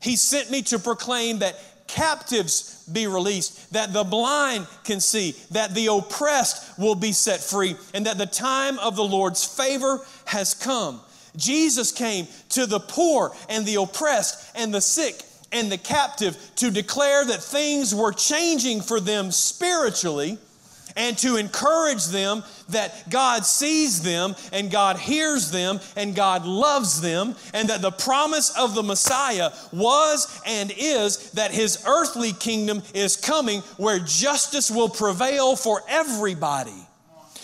He 0.00 0.14
sent 0.16 0.50
me 0.50 0.62
to 0.62 0.78
proclaim 0.78 1.40
that 1.40 1.56
captives 1.88 2.84
be 2.92 3.06
released, 3.06 3.72
that 3.72 3.92
the 3.92 4.04
blind 4.04 4.66
can 4.84 5.00
see, 5.00 5.34
that 5.50 5.74
the 5.74 5.86
oppressed 5.86 6.78
will 6.78 6.94
be 6.94 7.12
set 7.12 7.40
free, 7.40 7.74
and 7.92 8.06
that 8.06 8.18
the 8.18 8.26
time 8.26 8.78
of 8.78 8.94
the 8.94 9.04
Lord's 9.04 9.44
favor 9.44 10.00
has 10.26 10.54
come. 10.54 11.00
Jesus 11.36 11.92
came 11.92 12.26
to 12.50 12.66
the 12.66 12.80
poor 12.80 13.32
and 13.48 13.66
the 13.66 13.76
oppressed 13.76 14.56
and 14.56 14.72
the 14.72 14.80
sick 14.80 15.22
and 15.52 15.72
the 15.72 15.78
captive 15.78 16.36
to 16.56 16.70
declare 16.70 17.24
that 17.24 17.42
things 17.42 17.94
were 17.94 18.12
changing 18.12 18.80
for 18.80 19.00
them 19.00 19.30
spiritually 19.30 20.38
and 20.96 21.16
to 21.18 21.36
encourage 21.36 22.06
them 22.06 22.42
that 22.68 23.08
God 23.10 23.44
sees 23.46 24.02
them 24.02 24.34
and 24.52 24.70
God 24.70 24.98
hears 24.98 25.50
them 25.50 25.80
and 25.96 26.14
God 26.14 26.44
loves 26.44 27.00
them, 27.00 27.34
and 27.54 27.68
that 27.68 27.82
the 27.82 27.90
promise 27.90 28.56
of 28.56 28.74
the 28.74 28.82
Messiah 28.82 29.50
was 29.72 30.40
and 30.46 30.72
is 30.76 31.30
that 31.32 31.50
his 31.52 31.82
earthly 31.86 32.32
kingdom 32.32 32.82
is 32.94 33.16
coming 33.16 33.60
where 33.76 33.98
justice 33.98 34.70
will 34.70 34.88
prevail 34.88 35.56
for 35.56 35.82
everybody. 35.88 36.74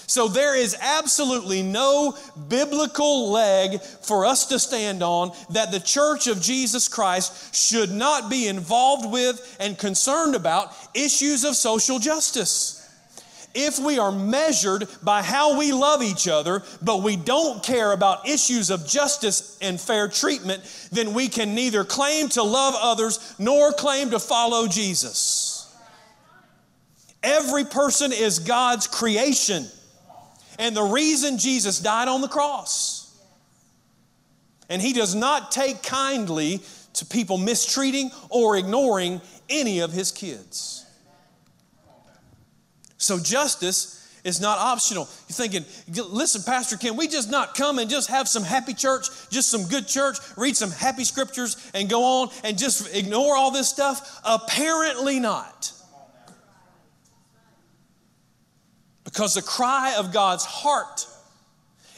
So 0.07 0.29
there 0.29 0.55
is 0.55 0.77
absolutely 0.81 1.63
no 1.63 2.17
biblical 2.49 3.31
leg 3.31 3.81
for 3.81 4.27
us 4.27 4.47
to 4.47 4.59
stand 4.59 5.03
on 5.03 5.33
that 5.51 5.73
the 5.73 5.81
church 5.81 6.27
of 6.27 6.43
Jesus 6.43 6.89
Christ 6.89 7.55
should 7.55 7.91
not 7.91 8.31
be 8.31 8.47
involved 8.47 9.11
with 9.11 9.57
and 9.59 9.79
concerned 9.79 10.35
about 10.35 10.75
issues 10.95 11.45
of 11.45 11.57
social 11.57 11.99
justice 11.99 12.84
if 13.55 13.79
we 13.79 13.99
are 13.99 14.13
measured 14.13 14.89
by 15.03 15.23
how 15.23 15.57
we 15.59 15.73
love 15.73 16.03
each 16.03 16.27
other, 16.27 16.63
but 16.83 17.03
we 17.03 17.17
don't 17.17 17.63
care 17.63 17.93
about 17.93 18.29
issues 18.29 18.71
of 18.71 18.87
justice 18.87 19.57
and 19.63 19.81
fair 19.81 20.09
treatment, 20.09 20.63
then 20.91 21.15
we 21.15 21.29
can 21.29 21.55
neither 21.55 21.85
claim 21.85 22.29
to 22.31 22.43
love 22.43 22.75
others 22.77 23.35
nor 23.39 23.73
claim 23.73 24.11
to 24.11 24.19
follow 24.19 24.67
Jesus. 24.67 25.73
Every 27.23 27.65
person 27.65 28.13
is 28.13 28.41
God's 28.41 28.87
creation, 28.87 29.67
and 30.59 30.77
the 30.77 30.83
reason 30.83 31.39
Jesus 31.39 31.81
died 31.81 32.09
on 32.09 32.21
the 32.21 32.29
cross. 32.29 33.01
And 34.69 34.83
He 34.83 34.93
does 34.93 35.15
not 35.15 35.53
take 35.53 35.83
kindly 35.83 36.61
to 36.95 37.07
people 37.07 37.39
mistreating 37.39 38.11
or 38.31 38.57
ignoring 38.57 39.21
any 39.49 39.81
of 39.81 39.93
His 39.93 40.11
kids. 40.11 40.74
So 43.05 43.19
justice 43.19 44.01
is 44.25 44.41
not 44.41 44.59
optional. 44.59 45.07
You're 45.29 45.37
thinking, 45.37 45.65
listen, 46.11 46.43
Pastor, 46.43 46.79
can 46.79 46.97
we 46.97 47.07
just 47.07 47.31
not 47.31 47.55
come 47.55 47.79
and 47.79 47.91
just 47.91 48.09
have 48.09 48.27
some 48.27 48.43
happy 48.43 48.73
church, 48.73 49.09
just 49.29 49.51
some 49.51 49.69
good 49.69 49.87
church, 49.87 50.17
read 50.39 50.57
some 50.57 50.71
happy 50.71 51.05
scriptures, 51.05 51.71
and 51.75 51.91
go 51.91 52.03
on 52.03 52.31
and 52.45 52.57
just 52.57 52.97
ignore 52.97 53.37
all 53.37 53.51
this 53.51 53.69
stuff? 53.69 54.23
Apparently 54.25 55.21
not. 55.21 55.71
Because 59.05 59.35
the 59.35 59.43
cry 59.43 59.97
of 59.99 60.11
God's 60.11 60.47
heart 60.47 61.07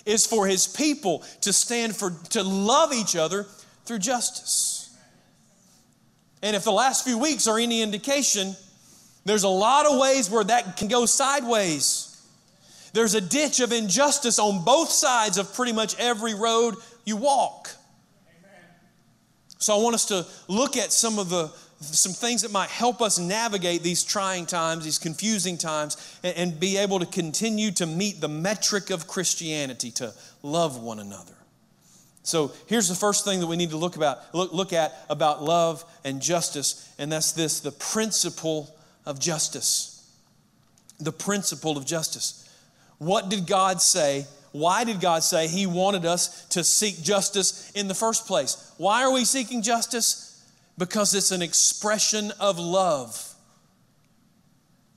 is 0.04 0.26
for 0.26 0.48
his 0.48 0.66
people 0.66 1.22
to 1.42 1.52
stand 1.52 1.94
for, 1.94 2.10
to 2.30 2.42
love 2.42 2.92
each 2.92 3.14
other 3.14 3.46
through 3.84 4.00
justice. 4.00 4.98
And 6.42 6.56
if 6.56 6.64
the 6.64 6.72
last 6.72 7.04
few 7.04 7.16
weeks 7.16 7.46
are 7.46 7.60
any 7.60 7.80
indication, 7.80 8.56
there's 9.26 9.42
a 9.42 9.48
lot 9.48 9.86
of 9.86 9.98
ways 9.98 10.30
where 10.30 10.44
that 10.44 10.76
can 10.76 10.86
go 10.86 11.04
sideways. 11.04 12.16
There's 12.92 13.14
a 13.14 13.20
ditch 13.20 13.58
of 13.58 13.72
injustice 13.72 14.38
on 14.38 14.64
both 14.64 14.88
sides 14.88 15.36
of 15.36 15.52
pretty 15.52 15.72
much 15.72 15.98
every 15.98 16.32
road 16.32 16.76
you 17.04 17.16
walk. 17.16 17.70
So 19.58 19.76
I 19.76 19.82
want 19.82 19.96
us 19.96 20.06
to 20.06 20.24
look 20.48 20.76
at 20.76 20.92
some 20.92 21.18
of 21.18 21.28
the 21.28 21.52
some 21.80 22.12
things 22.12 22.40
that 22.40 22.50
might 22.52 22.70
help 22.70 23.02
us 23.02 23.18
navigate 23.18 23.82
these 23.82 24.02
trying 24.02 24.46
times, 24.46 24.84
these 24.84 24.98
confusing 24.98 25.58
times, 25.58 26.18
and, 26.22 26.36
and 26.36 26.60
be 26.60 26.78
able 26.78 26.98
to 27.00 27.06
continue 27.06 27.70
to 27.72 27.84
meet 27.84 28.18
the 28.20 28.28
metric 28.28 28.88
of 28.88 29.06
Christianity 29.06 29.90
to 29.90 30.14
love 30.42 30.82
one 30.82 31.00
another. 31.00 31.34
So 32.22 32.52
here's 32.66 32.88
the 32.88 32.94
first 32.94 33.26
thing 33.26 33.40
that 33.40 33.46
we 33.46 33.56
need 33.56 33.70
to 33.70 33.76
look 33.76 33.96
about 33.96 34.34
look, 34.34 34.52
look 34.52 34.72
at 34.72 34.94
about 35.10 35.42
love 35.42 35.84
and 36.04 36.22
justice, 36.22 36.90
and 36.98 37.10
that's 37.10 37.32
this 37.32 37.60
the 37.60 37.72
principle 37.72 38.75
of 39.06 39.18
justice. 39.18 39.92
The 40.98 41.12
principle 41.12 41.76
of 41.76 41.86
justice. 41.86 42.42
What 42.98 43.28
did 43.28 43.46
God 43.46 43.80
say? 43.80 44.26
Why 44.52 44.84
did 44.84 45.00
God 45.00 45.22
say 45.22 45.48
He 45.48 45.66
wanted 45.66 46.04
us 46.06 46.46
to 46.46 46.64
seek 46.64 47.02
justice 47.02 47.70
in 47.72 47.88
the 47.88 47.94
first 47.94 48.26
place? 48.26 48.72
Why 48.78 49.02
are 49.02 49.12
we 49.12 49.24
seeking 49.24 49.62
justice? 49.62 50.44
Because 50.78 51.14
it's 51.14 51.30
an 51.30 51.42
expression 51.42 52.32
of 52.40 52.58
love. 52.58 53.34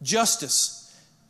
Justice 0.02 0.80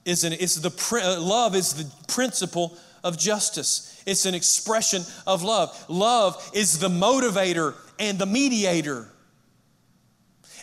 is 0.05 0.23
an, 0.23 0.33
is 0.33 0.61
the 0.61 1.01
uh, 1.03 1.19
love 1.19 1.55
is 1.55 1.73
the 1.73 1.89
principle 2.07 2.77
of 3.03 3.17
justice. 3.17 4.01
It's 4.05 4.25
an 4.25 4.35
expression 4.35 5.03
of 5.25 5.43
love. 5.43 5.85
Love 5.89 6.51
is 6.53 6.79
the 6.79 6.89
motivator 6.89 7.75
and 7.97 8.17
the 8.17 8.25
mediator. 8.25 9.07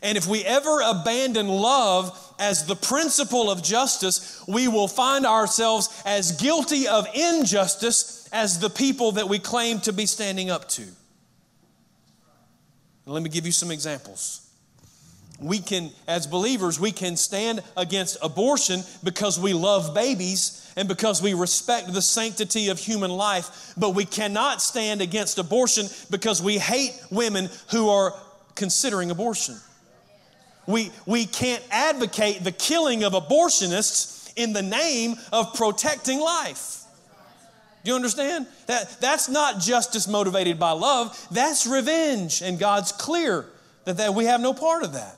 And 0.06 0.16
if 0.16 0.28
we 0.28 0.44
ever 0.44 0.82
abandon 0.82 1.48
love 1.48 2.16
as 2.38 2.64
the 2.64 2.76
principle 2.76 3.50
of 3.50 3.60
justice, 3.60 4.40
we 4.46 4.68
will 4.68 4.86
find 4.86 5.26
ourselves 5.26 5.88
as 6.06 6.30
guilty 6.30 6.86
of 6.86 7.08
injustice 7.12 8.28
as 8.32 8.60
the 8.60 8.70
people 8.70 9.12
that 9.12 9.28
we 9.28 9.40
claim 9.40 9.80
to 9.80 9.92
be 9.92 10.06
standing 10.06 10.48
up 10.48 10.68
to. 10.68 10.84
let 13.04 13.20
me 13.20 13.28
give 13.28 13.46
you 13.46 13.50
some 13.50 13.72
examples. 13.72 14.48
We 15.40 15.58
can, 15.58 15.90
as 16.06 16.28
believers, 16.28 16.78
we 16.78 16.92
can 16.92 17.16
stand 17.16 17.60
against 17.76 18.16
abortion 18.22 18.82
because 19.02 19.40
we 19.40 19.54
love 19.54 19.92
babies 19.92 20.72
and 20.76 20.86
because 20.86 21.20
we 21.20 21.34
respect 21.34 21.92
the 21.92 22.00
sanctity 22.00 22.68
of 22.68 22.78
human 22.78 23.10
life, 23.10 23.74
but 23.76 23.96
we 23.96 24.04
cannot 24.04 24.62
stand 24.62 25.00
against 25.00 25.36
abortion 25.36 25.88
because 26.10 26.40
we 26.40 26.58
hate 26.58 26.96
women 27.10 27.50
who 27.72 27.88
are 27.88 28.14
considering 28.54 29.10
abortion. 29.10 29.56
We, 30.66 30.90
we 31.06 31.26
can't 31.26 31.62
advocate 31.70 32.42
the 32.42 32.52
killing 32.52 33.04
of 33.04 33.12
abortionists 33.12 34.32
in 34.36 34.52
the 34.52 34.62
name 34.62 35.16
of 35.32 35.54
protecting 35.54 36.20
life. 36.20 36.82
Do 37.84 37.90
you 37.90 37.94
understand? 37.96 38.46
That, 38.66 39.00
that's 39.00 39.28
not 39.28 39.60
justice 39.60 40.08
motivated 40.08 40.58
by 40.58 40.72
love, 40.72 41.16
that's 41.30 41.66
revenge. 41.66 42.42
And 42.42 42.58
God's 42.58 42.90
clear 42.90 43.46
that, 43.84 43.98
that 43.98 44.14
we 44.14 44.24
have 44.24 44.40
no 44.40 44.52
part 44.52 44.82
of 44.82 44.94
that. 44.94 45.16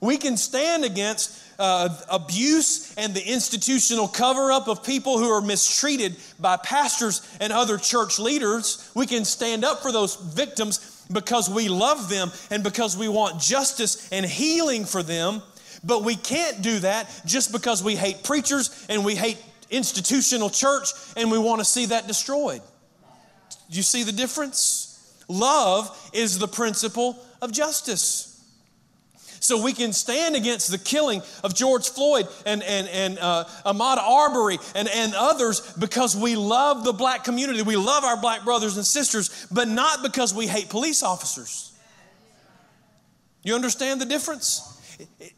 We 0.00 0.16
can 0.18 0.36
stand 0.36 0.84
against 0.84 1.42
uh, 1.58 1.88
abuse 2.10 2.94
and 2.96 3.14
the 3.14 3.24
institutional 3.24 4.08
cover 4.08 4.50
up 4.50 4.66
of 4.68 4.82
people 4.82 5.18
who 5.18 5.30
are 5.30 5.40
mistreated 5.40 6.16
by 6.40 6.56
pastors 6.56 7.22
and 7.40 7.52
other 7.52 7.78
church 7.78 8.18
leaders. 8.18 8.90
We 8.94 9.06
can 9.06 9.24
stand 9.24 9.64
up 9.64 9.80
for 9.80 9.92
those 9.92 10.16
victims 10.16 10.91
because 11.12 11.48
we 11.50 11.68
love 11.68 12.08
them 12.08 12.30
and 12.50 12.62
because 12.62 12.96
we 12.96 13.08
want 13.08 13.40
justice 13.40 14.08
and 14.10 14.24
healing 14.24 14.84
for 14.84 15.02
them. 15.02 15.42
But 15.84 16.04
we 16.04 16.14
can't 16.14 16.62
do 16.62 16.78
that 16.80 17.08
just 17.26 17.52
because 17.52 17.82
we 17.82 17.96
hate 17.96 18.22
preachers 18.22 18.86
and 18.88 19.04
we 19.04 19.14
hate 19.14 19.38
institutional 19.70 20.50
church 20.50 20.88
and 21.16 21.30
we 21.30 21.38
want 21.38 21.60
to 21.60 21.64
see 21.64 21.86
that 21.86 22.06
destroyed. 22.06 22.62
Do 23.70 23.76
you 23.76 23.82
see 23.82 24.04
the 24.04 24.12
difference? 24.12 24.88
Love 25.28 26.10
is 26.12 26.38
the 26.38 26.48
principle 26.48 27.18
of 27.40 27.52
justice. 27.52 28.31
So 29.42 29.60
we 29.60 29.72
can 29.72 29.92
stand 29.92 30.36
against 30.36 30.70
the 30.70 30.78
killing 30.78 31.20
of 31.42 31.52
George 31.52 31.88
Floyd 31.90 32.28
and, 32.46 32.62
and, 32.62 32.88
and 32.88 33.18
uh, 33.18 33.44
Ahmaud 33.66 33.98
Arbery 33.98 34.58
and, 34.76 34.88
and 34.88 35.14
others 35.16 35.60
because 35.72 36.16
we 36.16 36.36
love 36.36 36.84
the 36.84 36.92
black 36.92 37.24
community. 37.24 37.60
We 37.62 37.74
love 37.74 38.04
our 38.04 38.16
black 38.16 38.44
brothers 38.44 38.76
and 38.76 38.86
sisters, 38.86 39.48
but 39.50 39.66
not 39.66 40.00
because 40.04 40.32
we 40.32 40.46
hate 40.46 40.68
police 40.70 41.02
officers. 41.02 41.72
You 43.42 43.56
understand 43.56 44.00
the 44.00 44.06
difference? 44.06 44.80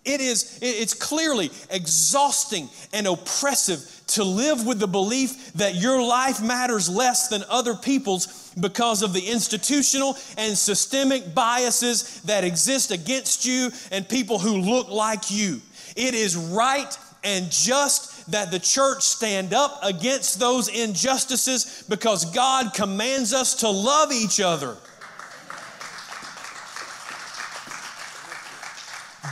It 0.05 0.21
is, 0.21 0.59
it's 0.63 0.95
clearly 0.95 1.51
exhausting 1.71 2.69
and 2.93 3.07
oppressive 3.07 4.03
to 4.09 4.25
live 4.25 4.67
with 4.67 4.79
the 4.79 4.87
belief 4.87 5.53
that 5.55 5.75
your 5.75 6.03
life 6.03 6.43
matters 6.43 6.89
less 6.89 7.29
than 7.29 7.43
other 7.49 7.75
people's 7.75 8.53
because 8.61 9.03
of 9.03 9.13
the 9.13 9.27
institutional 9.27 10.17
and 10.37 10.57
systemic 10.57 11.35
biases 11.35 12.21
that 12.23 12.45
exist 12.45 12.91
against 12.91 13.47
you 13.47 13.71
and 13.91 14.09
people 14.09 14.39
who 14.39 14.59
look 14.59 14.89
like 14.89 15.31
you. 15.31 15.61
It 15.97 16.15
is 16.15 16.37
right 16.37 16.97
and 17.23 17.51
just 17.51 18.31
that 18.31 18.51
the 18.51 18.59
church 18.59 19.03
stand 19.03 19.53
up 19.53 19.81
against 19.83 20.39
those 20.39 20.69
injustices 20.69 21.85
because 21.89 22.25
God 22.35 22.75
commands 22.75 23.33
us 23.33 23.55
to 23.57 23.69
love 23.69 24.13
each 24.13 24.41
other. 24.41 24.77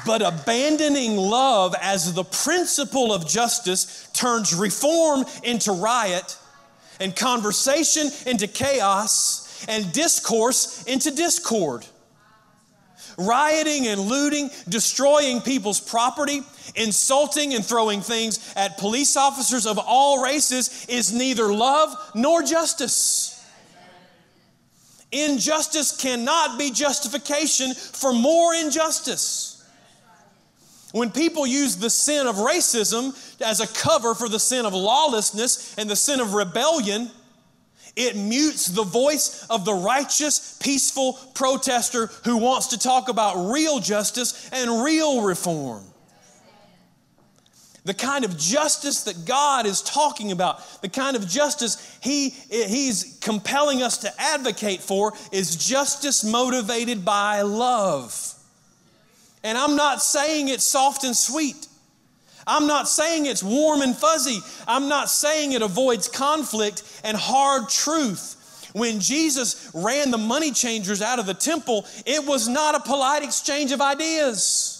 But 0.04 0.22
abandoning 0.22 1.16
love 1.16 1.74
as 1.80 2.12
the 2.14 2.24
principle 2.24 3.12
of 3.12 3.28
justice 3.28 4.08
turns 4.12 4.54
reform 4.54 5.24
into 5.44 5.72
riot 5.72 6.36
and 7.00 7.14
conversation 7.14 8.10
into 8.26 8.46
chaos 8.46 9.64
and 9.68 9.92
discourse 9.92 10.84
into 10.84 11.10
discord. 11.10 11.86
Rioting 13.18 13.88
and 13.88 14.00
looting, 14.00 14.50
destroying 14.68 15.40
people's 15.40 15.80
property, 15.80 16.42
insulting 16.74 17.54
and 17.54 17.64
throwing 17.64 18.00
things 18.00 18.52
at 18.56 18.78
police 18.78 19.16
officers 19.16 19.66
of 19.66 19.78
all 19.78 20.22
races 20.22 20.86
is 20.88 21.12
neither 21.12 21.52
love 21.52 21.94
nor 22.14 22.42
justice. 22.42 23.38
Injustice 25.10 25.94
cannot 26.00 26.58
be 26.58 26.70
justification 26.70 27.74
for 27.74 28.14
more 28.14 28.54
injustice. 28.54 29.51
When 30.92 31.10
people 31.10 31.46
use 31.46 31.76
the 31.76 31.90
sin 31.90 32.26
of 32.26 32.36
racism 32.36 33.14
as 33.40 33.60
a 33.60 33.66
cover 33.66 34.14
for 34.14 34.28
the 34.28 34.38
sin 34.38 34.66
of 34.66 34.74
lawlessness 34.74 35.74
and 35.76 35.88
the 35.88 35.96
sin 35.96 36.20
of 36.20 36.34
rebellion, 36.34 37.10
it 37.96 38.16
mutes 38.16 38.66
the 38.66 38.84
voice 38.84 39.46
of 39.48 39.64
the 39.64 39.74
righteous, 39.74 40.58
peaceful 40.62 41.14
protester 41.34 42.06
who 42.24 42.36
wants 42.38 42.68
to 42.68 42.78
talk 42.78 43.08
about 43.08 43.50
real 43.50 43.80
justice 43.80 44.50
and 44.52 44.82
real 44.82 45.22
reform. 45.22 45.84
The 47.84 47.94
kind 47.94 48.24
of 48.24 48.38
justice 48.38 49.04
that 49.04 49.24
God 49.24 49.66
is 49.66 49.82
talking 49.82 50.30
about, 50.30 50.82
the 50.82 50.88
kind 50.88 51.16
of 51.16 51.26
justice 51.26 51.98
he, 52.00 52.30
He's 52.30 53.18
compelling 53.20 53.82
us 53.82 53.98
to 53.98 54.20
advocate 54.20 54.80
for, 54.80 55.14
is 55.32 55.56
justice 55.56 56.22
motivated 56.22 57.04
by 57.04 57.42
love. 57.42 58.31
And 59.44 59.58
I'm 59.58 59.76
not 59.76 60.02
saying 60.02 60.48
it's 60.48 60.64
soft 60.64 61.04
and 61.04 61.16
sweet. 61.16 61.66
I'm 62.46 62.66
not 62.66 62.88
saying 62.88 63.26
it's 63.26 63.42
warm 63.42 63.82
and 63.82 63.96
fuzzy. 63.96 64.40
I'm 64.66 64.88
not 64.88 65.08
saying 65.08 65.52
it 65.52 65.62
avoids 65.62 66.08
conflict 66.08 66.82
and 67.04 67.16
hard 67.16 67.68
truth. 67.68 68.38
When 68.72 69.00
Jesus 69.00 69.70
ran 69.74 70.10
the 70.10 70.18
money 70.18 70.50
changers 70.50 71.02
out 71.02 71.18
of 71.18 71.26
the 71.26 71.34
temple, 71.34 71.86
it 72.06 72.26
was 72.26 72.48
not 72.48 72.74
a 72.74 72.80
polite 72.80 73.22
exchange 73.22 73.70
of 73.70 73.80
ideas. 73.80 74.78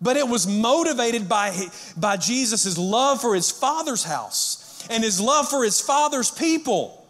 But 0.00 0.16
it 0.16 0.28
was 0.28 0.46
motivated 0.46 1.28
by, 1.28 1.54
by 1.96 2.16
Jesus' 2.16 2.78
love 2.78 3.20
for 3.20 3.34
his 3.34 3.50
Father's 3.50 4.04
house 4.04 4.86
and 4.90 5.02
his 5.02 5.20
love 5.20 5.48
for 5.48 5.64
his 5.64 5.80
Father's 5.80 6.30
people. 6.30 7.06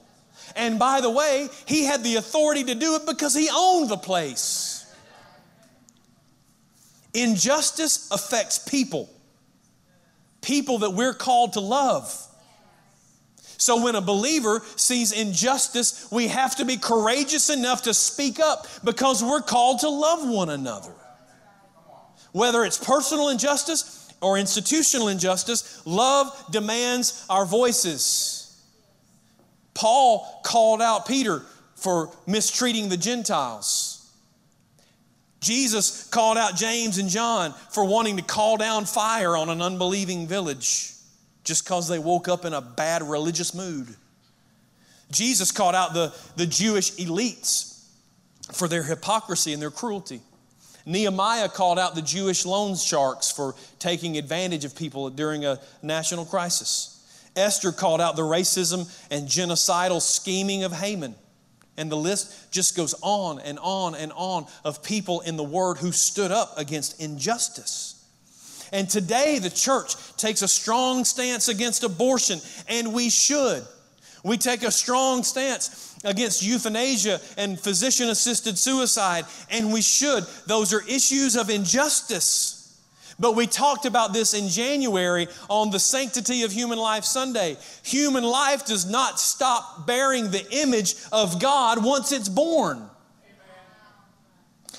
And 0.56 0.78
by 0.78 1.00
the 1.00 1.10
way, 1.10 1.48
he 1.66 1.84
had 1.84 2.02
the 2.02 2.16
authority 2.16 2.64
to 2.64 2.74
do 2.74 2.96
it 2.96 3.06
because 3.06 3.34
he 3.34 3.48
owned 3.52 3.90
the 3.90 3.96
place. 3.96 4.67
Injustice 7.14 8.10
affects 8.10 8.58
people, 8.58 9.08
people 10.42 10.78
that 10.78 10.90
we're 10.90 11.14
called 11.14 11.54
to 11.54 11.60
love. 11.60 12.12
So 13.60 13.82
when 13.82 13.96
a 13.96 14.00
believer 14.00 14.62
sees 14.76 15.10
injustice, 15.10 16.06
we 16.12 16.28
have 16.28 16.56
to 16.56 16.64
be 16.64 16.76
courageous 16.76 17.50
enough 17.50 17.82
to 17.82 17.94
speak 17.94 18.38
up 18.38 18.66
because 18.84 19.22
we're 19.22 19.42
called 19.42 19.80
to 19.80 19.88
love 19.88 20.28
one 20.28 20.48
another. 20.48 20.92
Whether 22.32 22.62
it's 22.64 22.78
personal 22.78 23.30
injustice 23.30 24.12
or 24.20 24.38
institutional 24.38 25.08
injustice, 25.08 25.84
love 25.86 26.32
demands 26.50 27.24
our 27.28 27.44
voices. 27.44 28.44
Paul 29.74 30.40
called 30.44 30.82
out 30.82 31.06
Peter 31.06 31.42
for 31.74 32.12
mistreating 32.26 32.88
the 32.88 32.96
Gentiles. 32.96 33.87
Jesus 35.40 36.08
called 36.08 36.36
out 36.36 36.56
James 36.56 36.98
and 36.98 37.08
John 37.08 37.52
for 37.70 37.84
wanting 37.84 38.16
to 38.16 38.22
call 38.22 38.56
down 38.56 38.84
fire 38.84 39.36
on 39.36 39.48
an 39.48 39.62
unbelieving 39.62 40.26
village 40.26 40.92
just 41.44 41.64
because 41.64 41.88
they 41.88 41.98
woke 41.98 42.28
up 42.28 42.44
in 42.44 42.52
a 42.52 42.60
bad 42.60 43.02
religious 43.02 43.54
mood. 43.54 43.94
Jesus 45.10 45.52
called 45.52 45.74
out 45.74 45.94
the, 45.94 46.12
the 46.36 46.46
Jewish 46.46 46.92
elites 46.96 47.82
for 48.52 48.68
their 48.68 48.82
hypocrisy 48.82 49.52
and 49.52 49.62
their 49.62 49.70
cruelty. 49.70 50.20
Nehemiah 50.84 51.48
called 51.48 51.78
out 51.78 51.94
the 51.94 52.02
Jewish 52.02 52.44
loan 52.44 52.74
sharks 52.74 53.30
for 53.30 53.54
taking 53.78 54.16
advantage 54.16 54.64
of 54.64 54.74
people 54.74 55.10
during 55.10 55.44
a 55.44 55.60
national 55.82 56.24
crisis. 56.24 56.94
Esther 57.36 57.72
called 57.72 58.00
out 58.00 58.16
the 58.16 58.22
racism 58.22 58.90
and 59.10 59.28
genocidal 59.28 60.00
scheming 60.00 60.64
of 60.64 60.72
Haman. 60.72 61.14
And 61.78 61.90
the 61.90 61.96
list 61.96 62.50
just 62.50 62.76
goes 62.76 62.94
on 63.00 63.38
and 63.38 63.58
on 63.60 63.94
and 63.94 64.12
on 64.12 64.46
of 64.64 64.82
people 64.82 65.20
in 65.22 65.36
the 65.36 65.44
Word 65.44 65.78
who 65.78 65.92
stood 65.92 66.32
up 66.32 66.58
against 66.58 67.00
injustice. 67.00 67.94
And 68.72 68.90
today, 68.90 69.38
the 69.38 69.48
church 69.48 69.94
takes 70.16 70.42
a 70.42 70.48
strong 70.48 71.04
stance 71.04 71.48
against 71.48 71.84
abortion, 71.84 72.40
and 72.68 72.92
we 72.92 73.08
should. 73.08 73.62
We 74.24 74.36
take 74.36 74.64
a 74.64 74.70
strong 74.72 75.22
stance 75.22 75.96
against 76.04 76.42
euthanasia 76.42 77.20
and 77.36 77.58
physician 77.58 78.08
assisted 78.08 78.58
suicide, 78.58 79.24
and 79.48 79.72
we 79.72 79.80
should. 79.80 80.24
Those 80.46 80.74
are 80.74 80.82
issues 80.82 81.36
of 81.36 81.48
injustice. 81.48 82.57
But 83.20 83.34
we 83.34 83.46
talked 83.46 83.84
about 83.84 84.12
this 84.12 84.32
in 84.32 84.48
January 84.48 85.26
on 85.50 85.70
the 85.70 85.80
Sanctity 85.80 86.44
of 86.44 86.52
Human 86.52 86.78
Life 86.78 87.04
Sunday. 87.04 87.56
Human 87.82 88.22
life 88.22 88.64
does 88.64 88.88
not 88.88 89.18
stop 89.18 89.86
bearing 89.86 90.30
the 90.30 90.46
image 90.52 90.94
of 91.10 91.40
God 91.40 91.84
once 91.84 92.12
it's 92.12 92.28
born. 92.28 92.88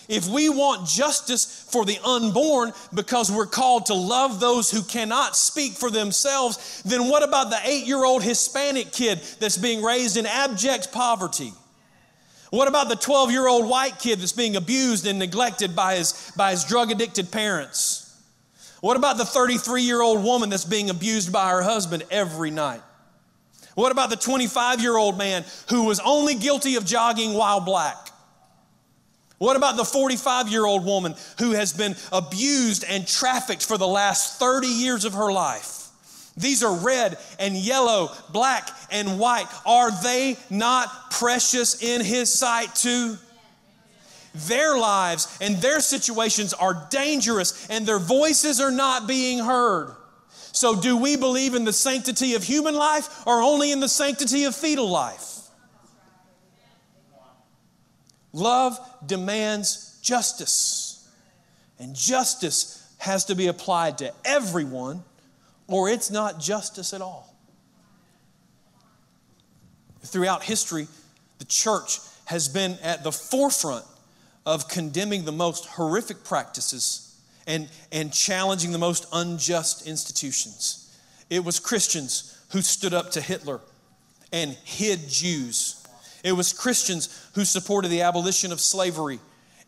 If 0.08 0.28
we 0.28 0.50
want 0.50 0.88
justice 0.88 1.68
for 1.70 1.86
the 1.86 2.00
unborn 2.04 2.74
because 2.94 3.32
we're 3.32 3.46
called 3.46 3.88
to 3.88 3.94
love 3.94 4.40
those 4.40 4.72
who 4.72 4.82
cannot 4.82 5.36
speak 5.36 5.74
for 5.74 5.92
themselves, 5.92 6.82
then 6.84 7.10
what 7.10 7.22
about 7.22 7.52
the 7.52 7.60
eight 7.64 7.86
year 7.86 8.04
old 8.04 8.24
Hispanic 8.24 8.92
kid 8.92 9.20
that's 9.40 9.58
being 9.58 9.84
raised 9.84 10.18
in 10.18 10.26
abject 10.26 10.92
poverty? 10.92 11.54
What 12.50 12.68
about 12.68 12.90
the 12.90 12.96
12 12.96 13.32
year 13.32 13.48
old 13.48 13.70
white 13.70 14.00
kid 14.00 14.20
that's 14.20 14.32
being 14.32 14.56
abused 14.56 15.06
and 15.06 15.20
neglected 15.20 15.76
by 15.76 15.98
his, 15.98 16.32
by 16.36 16.52
his 16.52 16.64
drug 16.64 16.90
addicted 16.90 17.32
parents? 17.32 18.09
What 18.82 18.98
about 18.98 19.18
the 19.18 19.26
33 19.26 19.84
year 19.84 20.02
old 20.02 20.24
woman 20.24 20.50
that's 20.50 20.66
being 20.66 20.90
abused 20.90 21.32
by 21.32 21.50
her 21.50 21.62
husband 21.62 22.04
every 22.10 22.52
night? 22.52 22.82
What 23.76 23.92
about 23.92 24.10
the 24.10 24.16
25 24.16 24.82
year 24.82 24.98
old 24.98 25.18
man 25.18 25.46
who 25.70 25.86
was 25.86 26.00
only 26.00 26.36
guilty 26.36 26.76
of 26.76 26.86
jogging 26.86 27.34
while 27.34 27.60
black? 27.60 28.10
What 29.38 29.56
about 29.56 29.78
the 29.78 29.86
45 29.86 30.50
year 30.50 30.66
old 30.66 30.86
woman 30.86 31.16
who 31.40 31.52
has 31.52 31.72
been 31.74 31.96
abused 32.12 32.84
and 32.84 33.08
trafficked 33.08 33.66
for 33.66 33.78
the 33.78 33.88
last 33.88 34.38
30 34.38 34.68
years 34.68 35.06
of 35.06 35.14
her 35.14 35.32
life? 35.32 35.88
These 36.36 36.64
are 36.64 36.74
red 36.74 37.18
and 37.38 37.56
yellow, 37.56 38.12
black 38.32 38.70
and 38.92 39.20
white. 39.20 39.48
Are 39.66 39.92
they 40.04 40.38
not 40.50 41.12
precious 41.12 41.82
in 41.82 42.02
His 42.02 42.34
sight 42.34 42.76
too? 42.76 43.18
Their 44.34 44.78
lives 44.78 45.38
and 45.42 45.58
their 45.58 45.80
situations 45.80 46.54
are 46.54 46.88
dangerous 46.90 47.68
and 47.70 47.86
their 47.86 48.00
voices 48.00 48.62
are 48.62 48.72
not 48.72 49.08
being 49.08 49.40
heard. 49.40 49.96
So, 50.52 50.80
do 50.80 50.98
we 50.98 51.16
believe 51.16 51.56
in 51.56 51.64
the 51.64 51.74
sanctity 51.74 52.34
of 52.34 52.44
human 52.44 52.76
life 52.76 53.26
or 53.26 53.42
only 53.42 53.72
in 53.72 53.80
the 53.80 53.90
sanctity 53.90 54.44
of 54.44 54.56
fetal 54.56 54.90
life? 54.90 55.40
Love 58.34 58.78
demands 59.06 60.00
justice, 60.02 61.08
and 61.80 61.96
justice 61.96 62.94
has 62.98 63.26
to 63.26 63.36
be 63.36 63.48
applied 63.48 63.98
to 64.00 64.14
everyone, 64.24 65.04
or 65.68 65.90
it's 65.90 66.12
not 66.12 66.40
justice 66.40 66.94
at 66.94 67.02
all. 67.02 67.34
Throughout 70.02 70.44
history, 70.44 70.88
the 71.40 71.46
church 71.46 72.00
has 72.26 72.48
been 72.48 72.78
at 72.84 73.04
the 73.04 73.12
forefront 73.12 73.86
of 74.50 74.68
condemning 74.68 75.26
the 75.26 75.32
most 75.32 75.66
horrific 75.68 76.24
practices 76.24 77.16
and, 77.46 77.70
and 77.92 78.12
challenging 78.12 78.72
the 78.72 78.80
most 78.80 79.06
unjust 79.14 79.86
institutions. 79.86 80.92
It 81.30 81.46
was 81.46 81.60
Christians 81.60 82.36
who 82.52 82.64
stood 82.64 82.94
up 82.94 83.12
to 83.12 83.22
Hitler 83.22 83.62
and 84.34 84.58
hid 84.64 85.08
Jews. 85.08 85.86
It 86.24 86.32
was 86.32 86.52
Christians 86.52 87.30
who 87.36 87.46
supported 87.46 87.90
the 87.90 88.02
abolition 88.02 88.52
of 88.52 88.60
slavery 88.60 89.20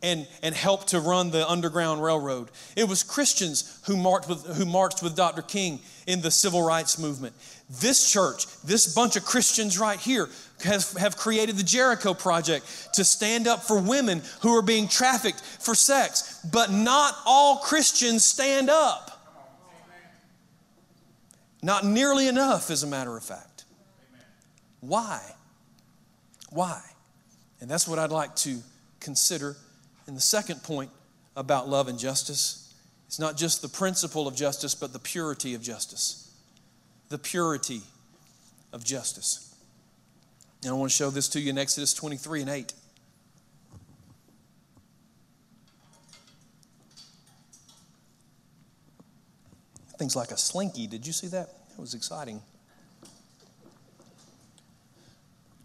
and, 0.01 0.27
and 0.41 0.55
helped 0.55 0.87
to 0.87 0.99
run 0.99 1.29
the 1.29 1.47
Underground 1.47 2.03
Railroad. 2.03 2.49
It 2.75 2.89
was 2.89 3.03
Christians 3.03 3.79
who 3.85 3.95
marched, 3.95 4.27
with, 4.27 4.45
who 4.57 4.65
marched 4.65 5.03
with 5.03 5.15
Dr. 5.15 5.43
King 5.43 5.79
in 6.07 6.21
the 6.21 6.31
civil 6.31 6.63
rights 6.63 6.97
movement. 6.97 7.35
This 7.69 8.11
church, 8.11 8.47
this 8.63 8.93
bunch 8.95 9.15
of 9.15 9.25
Christians 9.25 9.77
right 9.77 9.99
here, 9.99 10.27
has, 10.63 10.93
have 10.93 11.17
created 11.17 11.57
the 11.57 11.63
Jericho 11.63 12.13
Project 12.13 12.93
to 12.93 13.03
stand 13.03 13.47
up 13.47 13.63
for 13.63 13.79
women 13.79 14.21
who 14.41 14.55
are 14.55 14.61
being 14.61 14.87
trafficked 14.87 15.41
for 15.41 15.75
sex. 15.75 16.39
But 16.51 16.71
not 16.71 17.15
all 17.25 17.57
Christians 17.57 18.25
stand 18.25 18.69
up. 18.69 19.07
Not 21.63 21.85
nearly 21.85 22.27
enough, 22.27 22.71
as 22.71 22.83
a 22.83 22.87
matter 22.87 23.15
of 23.15 23.23
fact. 23.23 23.65
Why? 24.79 25.21
Why? 26.49 26.81
And 27.59 27.69
that's 27.69 27.87
what 27.87 27.99
I'd 27.99 28.11
like 28.11 28.35
to 28.37 28.59
consider 28.99 29.55
in 30.07 30.15
the 30.15 30.21
second 30.21 30.63
point 30.63 30.89
about 31.35 31.69
love 31.69 31.87
and 31.87 31.99
justice. 31.99 32.73
It's 33.07 33.19
not 33.19 33.37
just 33.37 33.61
the 33.61 33.69
principle 33.69 34.27
of 34.27 34.35
justice, 34.35 34.73
but 34.73 34.93
the 34.93 34.99
purity 34.99 35.53
of 35.53 35.61
justice. 35.61 36.33
The 37.09 37.17
purity 37.17 37.81
of 38.73 38.83
justice. 38.83 39.50
And 40.63 40.71
I 40.71 40.73
want 40.73 40.91
to 40.91 40.95
show 40.95 41.09
this 41.09 41.27
to 41.29 41.39
you 41.39 41.49
in 41.49 41.57
Exodus 41.57 41.93
23 41.93 42.41
and 42.41 42.49
8. 42.49 42.73
Things 49.97 50.15
like 50.15 50.31
a 50.31 50.37
slinky. 50.37 50.87
Did 50.87 51.05
you 51.05 51.13
see 51.13 51.27
that? 51.27 51.49
It 51.71 51.79
was 51.79 51.93
exciting. 51.93 52.41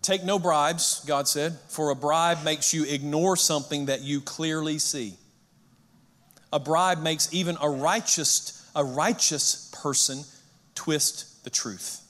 Take 0.07 0.25
no 0.25 0.39
bribes, 0.39 1.03
God 1.05 1.27
said, 1.27 1.59
for 1.69 1.91
a 1.91 1.97
bribe 1.97 2.45
makes 2.45 2.73
you 2.73 2.85
ignore 2.85 3.37
something 3.37 3.87
that 3.87 4.03
you 4.03 4.21
clearly 4.21 4.79
see. 4.79 5.15
A 6.53 6.61
bribe 6.61 7.03
makes 7.03 7.33
even 7.35 7.57
a 7.61 7.69
righteous, 7.69 8.71
a 8.77 8.85
righteous 8.85 9.75
person 9.83 10.23
twist 10.77 11.43
the 11.43 11.51
truth. 11.51 12.06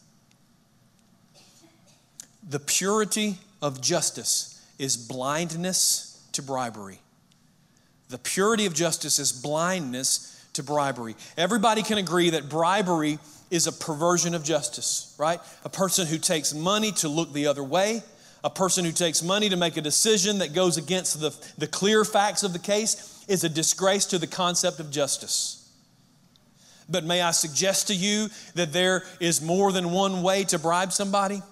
The 2.49 2.61
purity 2.61 3.39
of 3.61 3.81
justice 3.81 4.65
is 4.79 4.97
blindness 4.97 6.25
to 6.33 6.43
bribery. 6.43 7.01
The 8.09 8.19
purity 8.19 8.67
of 8.67 8.75
justice 8.75 9.19
is 9.19 9.33
blindness 9.33 10.33
to 10.53 10.63
bribery. 10.63 11.17
Everybody 11.37 11.83
can 11.83 11.99
agree 11.99 12.31
that 12.31 12.49
bribery 12.49 13.19
is 13.51 13.67
a 13.67 13.73
perversion 13.73 14.35
of 14.35 14.45
justice, 14.45 15.15
right? 15.19 15.41
A 15.65 15.69
person 15.69 16.07
who 16.07 16.19
takes 16.19 16.55
money 16.55 16.93
to 16.93 17.09
look 17.09 17.33
the 17.33 17.49
other 17.49 17.65
way, 17.65 18.03
a 18.45 18.51
person 18.51 18.85
who 18.85 18.93
takes 18.93 19.23
money 19.23 19.49
to 19.49 19.57
make 19.57 19.77
a 19.77 19.81
decision 19.81 20.39
that 20.39 20.53
goes 20.53 20.77
against 20.77 21.21
the, 21.21 21.35
the 21.59 21.67
clear 21.67 22.05
facts 22.05 22.45
of 22.45 22.53
the 22.53 22.59
case 22.61 23.25
is 23.29 23.43
a 23.43 23.49
disgrace 23.49 24.05
to 24.07 24.19
the 24.19 24.27
concept 24.27 24.79
of 24.79 24.91
justice. 24.91 25.69
But 26.89 27.03
may 27.03 27.23
I 27.23 27.33
suggest 27.33 27.89
to 27.89 27.95
you 27.95 28.29
that 28.55 28.73
there 28.73 29.03
is 29.19 29.43
more 29.43 29.73
than 29.73 29.91
one 29.91 30.23
way 30.23 30.45
to 30.45 30.59
bribe 30.61 30.93
somebody? 30.93 31.43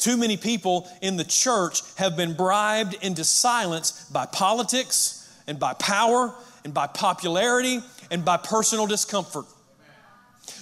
Too 0.00 0.16
many 0.16 0.38
people 0.38 0.90
in 1.02 1.18
the 1.18 1.24
church 1.24 1.82
have 1.96 2.16
been 2.16 2.32
bribed 2.32 2.94
into 3.02 3.22
silence 3.22 4.06
by 4.10 4.24
politics 4.24 5.30
and 5.46 5.60
by 5.60 5.74
power 5.74 6.34
and 6.64 6.72
by 6.72 6.86
popularity 6.86 7.80
and 8.10 8.24
by 8.24 8.38
personal 8.38 8.86
discomfort. 8.86 9.44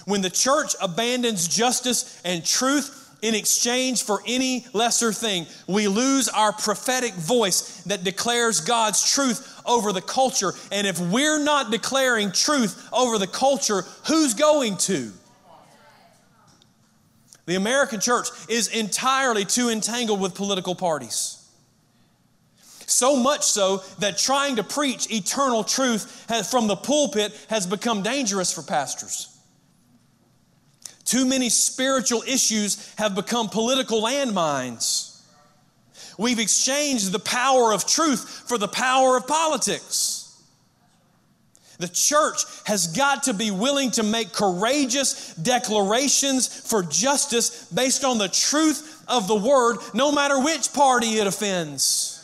When 0.03 0.21
the 0.21 0.29
church 0.29 0.75
abandons 0.81 1.47
justice 1.47 2.21
and 2.25 2.45
truth 2.45 3.17
in 3.21 3.33
exchange 3.33 4.03
for 4.03 4.21
any 4.27 4.65
lesser 4.73 5.13
thing, 5.13 5.45
we 5.67 5.87
lose 5.87 6.27
our 6.27 6.51
prophetic 6.51 7.13
voice 7.13 7.83
that 7.83 8.03
declares 8.03 8.59
God's 8.59 9.09
truth 9.09 9.61
over 9.65 9.93
the 9.93 10.01
culture. 10.01 10.51
And 10.69 10.85
if 10.85 10.99
we're 10.99 11.41
not 11.41 11.71
declaring 11.71 12.33
truth 12.33 12.89
over 12.91 13.17
the 13.17 13.27
culture, 13.27 13.83
who's 14.07 14.33
going 14.33 14.75
to? 14.77 15.13
The 17.49 17.55
American 17.55 17.99
church 17.99 18.27
is 18.47 18.67
entirely 18.67 19.43
too 19.43 19.69
entangled 19.69 20.21
with 20.21 20.35
political 20.35 20.75
parties. 20.75 21.43
So 22.85 23.15
much 23.15 23.43
so 23.43 23.77
that 23.97 24.19
trying 24.19 24.57
to 24.57 24.63
preach 24.63 25.11
eternal 25.11 25.63
truth 25.63 26.27
from 26.47 26.67
the 26.67 26.75
pulpit 26.75 27.33
has 27.49 27.65
become 27.65 28.03
dangerous 28.03 28.53
for 28.53 28.61
pastors. 28.61 29.35
Too 31.05 31.25
many 31.25 31.49
spiritual 31.49 32.21
issues 32.27 32.93
have 32.99 33.15
become 33.15 33.49
political 33.49 34.03
landmines. 34.03 35.19
We've 36.19 36.37
exchanged 36.37 37.11
the 37.11 37.17
power 37.17 37.73
of 37.73 37.87
truth 37.87 38.43
for 38.47 38.59
the 38.59 38.67
power 38.67 39.17
of 39.17 39.25
politics. 39.25 40.18
The 41.79 41.87
church 41.87 42.43
has 42.65 42.87
got 42.87 43.23
to 43.23 43.33
be 43.33 43.51
willing 43.51 43.91
to 43.91 44.03
make 44.03 44.33
courageous 44.33 45.33
declarations 45.35 46.47
for 46.47 46.83
justice 46.83 47.65
based 47.73 48.03
on 48.03 48.17
the 48.17 48.27
truth 48.27 49.01
of 49.07 49.29
the 49.29 49.35
word, 49.35 49.77
no 49.93 50.11
matter 50.11 50.39
which 50.41 50.73
party 50.73 51.19
it 51.19 51.25
offends. 51.25 52.17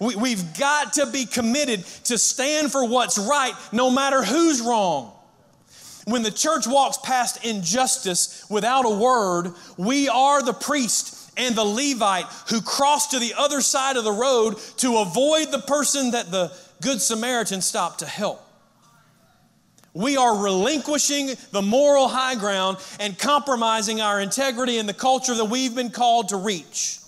We, 0.00 0.30
have 0.30 0.58
got 0.58 0.94
to 0.94 1.06
be 1.06 1.26
committed 1.26 1.84
to 2.04 2.18
stand 2.18 2.72
for 2.72 2.88
what's 2.88 3.18
right, 3.18 3.52
no 3.70 3.90
matter 3.90 4.24
who's 4.24 4.60
wrong. 4.62 5.12
When 6.06 6.22
the 6.22 6.30
church 6.30 6.66
walks 6.66 6.98
past 6.98 7.44
injustice 7.44 8.46
without 8.50 8.86
a 8.86 8.90
word, 8.90 9.52
we 9.76 10.08
are 10.08 10.42
the 10.42 10.52
priest 10.52 11.30
and 11.36 11.54
the 11.54 11.64
Levite 11.64 12.26
who 12.48 12.60
cross 12.60 13.08
to 13.08 13.18
the 13.18 13.34
other 13.36 13.60
side 13.60 13.96
of 13.96 14.04
the 14.04 14.12
road 14.12 14.56
to 14.78 14.98
avoid 14.98 15.52
the 15.52 15.60
person 15.60 16.12
that 16.12 16.30
the 16.30 16.52
Good 16.80 17.00
Samaritan 17.00 17.60
stopped 17.60 18.00
to 18.00 18.06
help. 18.06 18.43
We 19.94 20.16
are 20.16 20.36
relinquishing 20.42 21.30
the 21.52 21.62
moral 21.62 22.08
high 22.08 22.34
ground 22.34 22.78
and 22.98 23.16
compromising 23.16 24.00
our 24.00 24.20
integrity 24.20 24.78
in 24.78 24.86
the 24.86 24.94
culture 24.94 25.34
that 25.36 25.44
we've 25.44 25.74
been 25.74 25.90
called 25.90 26.30
to 26.30 26.36
reach. 26.36 26.98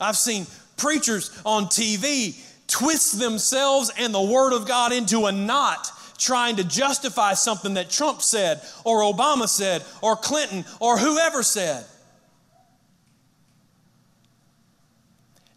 I've 0.00 0.16
seen 0.16 0.46
preachers 0.78 1.30
on 1.44 1.66
TV 1.66 2.42
twist 2.66 3.18
themselves 3.18 3.92
and 3.98 4.14
the 4.14 4.22
Word 4.22 4.54
of 4.54 4.66
God 4.66 4.92
into 4.92 5.26
a 5.26 5.32
knot 5.32 5.90
trying 6.18 6.56
to 6.56 6.64
justify 6.64 7.34
something 7.34 7.74
that 7.74 7.90
Trump 7.90 8.22
said, 8.22 8.62
or 8.84 9.00
Obama 9.00 9.48
said, 9.48 9.84
or 10.00 10.16
Clinton, 10.16 10.64
or 10.80 10.96
whoever 10.98 11.42
said. 11.42 11.84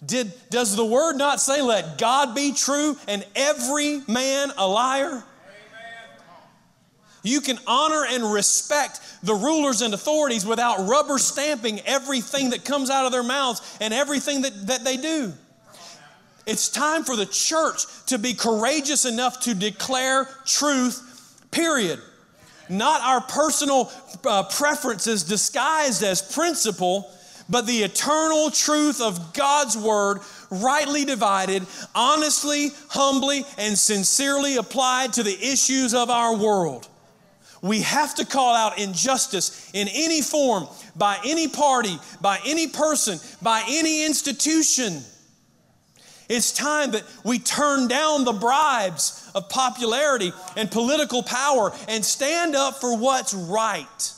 Did, 0.06 0.32
does 0.50 0.76
the 0.76 0.86
word 0.86 1.18
not 1.18 1.40
say, 1.40 1.62
let 1.62 1.98
God 1.98 2.36
be 2.36 2.54
true 2.54 2.98
and 3.08 3.26
every 3.36 4.02
man 4.08 4.52
a 4.58 4.68
liar? 4.68 5.24
You 7.24 7.42
can 7.42 7.58
honor 7.66 8.06
and 8.08 8.32
respect 8.32 9.00
the 9.24 9.34
rulers 9.34 9.82
and 9.82 9.96
authorities 9.96 10.46
without 10.46 10.88
rubber 10.88 11.18
stamping 11.18 11.80
everything 11.82 12.52
that 12.52 12.64
comes 12.64 12.92
out 12.92 13.08
of 13.08 13.12
their 13.12 13.24
mouths 13.24 13.78
and 13.82 13.94
everything 13.94 14.44
that, 14.44 14.68
that 14.68 14.84
they 14.84 14.96
do. 14.96 15.34
It's 16.46 16.70
time 16.70 17.04
for 17.04 17.16
the 17.16 17.26
church 17.26 17.86
to 18.08 18.20
be 18.20 18.36
courageous 18.36 19.06
enough 19.06 19.40
to 19.42 19.56
declare 19.56 20.30
truth, 20.46 21.42
period. 21.50 22.00
Not 22.70 23.02
our 23.02 23.22
personal 23.22 23.92
uh, 24.24 24.44
preferences 24.44 25.24
disguised 25.24 26.04
as 26.04 26.22
principle, 26.22 27.12
but 27.50 27.68
the 27.68 27.84
eternal 27.84 28.50
truth 28.50 29.02
of 29.02 29.34
God's 29.34 29.78
word, 29.78 30.20
rightly 30.50 31.06
divided, 31.06 31.66
honestly, 31.94 32.72
humbly, 32.90 33.44
and 33.58 33.78
sincerely 33.78 34.58
applied 34.58 35.14
to 35.14 35.24
the 35.24 35.38
issues 35.40 35.94
of 35.94 36.10
our 36.10 36.36
world. 36.36 36.88
We 37.62 37.82
have 37.82 38.16
to 38.16 38.26
call 38.26 38.54
out 38.54 38.80
injustice 38.80 39.72
in 39.74 39.88
any 39.88 40.22
form, 40.22 40.68
by 40.96 41.18
any 41.26 41.48
party, 41.48 41.98
by 42.22 42.40
any 42.46 42.68
person, 42.68 43.20
by 43.42 43.64
any 43.68 44.06
institution. 44.06 45.02
It's 46.28 46.52
time 46.52 46.92
that 46.92 47.04
we 47.24 47.40
turn 47.40 47.88
down 47.88 48.24
the 48.24 48.34
bribes 48.34 49.30
of 49.36 49.50
popularity 49.50 50.32
and 50.56 50.72
political 50.72 51.22
power 51.22 51.72
and 51.88 52.04
stand 52.04 52.56
up 52.56 52.82
for 52.82 52.98
what's 52.98 53.34
right. 53.34 54.14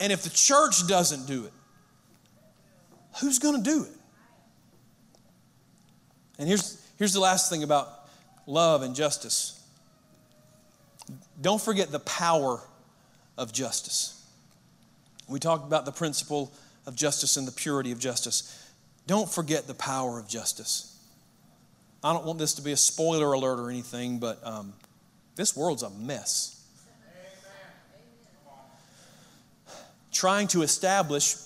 And 0.00 0.12
if 0.12 0.22
the 0.22 0.30
church 0.30 0.86
doesn't 0.86 1.26
do 1.26 1.44
it, 1.46 1.52
who's 3.20 3.38
going 3.38 3.62
to 3.62 3.70
do 3.70 3.84
it? 3.84 3.90
And 6.38 6.48
here's, 6.48 6.80
here's 6.98 7.12
the 7.12 7.20
last 7.20 7.50
thing 7.50 7.62
about 7.62 7.88
love 8.46 8.82
and 8.82 8.94
justice 8.94 9.54
don't 11.40 11.60
forget 11.60 11.90
the 11.90 12.00
power 12.00 12.60
of 13.36 13.52
justice. 13.52 14.14
We 15.28 15.38
talked 15.38 15.66
about 15.66 15.84
the 15.84 15.92
principle 15.92 16.52
of 16.86 16.96
justice 16.96 17.36
and 17.36 17.46
the 17.46 17.52
purity 17.52 17.92
of 17.92 17.98
justice. 17.98 18.72
Don't 19.06 19.30
forget 19.30 19.66
the 19.66 19.74
power 19.74 20.18
of 20.18 20.28
justice. 20.28 20.98
I 22.02 22.12
don't 22.12 22.24
want 22.24 22.38
this 22.38 22.54
to 22.54 22.62
be 22.62 22.72
a 22.72 22.76
spoiler 22.76 23.32
alert 23.32 23.58
or 23.58 23.70
anything, 23.70 24.18
but 24.18 24.44
um, 24.44 24.72
this 25.36 25.56
world's 25.56 25.82
a 25.82 25.90
mess. 25.90 26.57
Trying 30.12 30.48
to 30.48 30.62
establish 30.62 31.36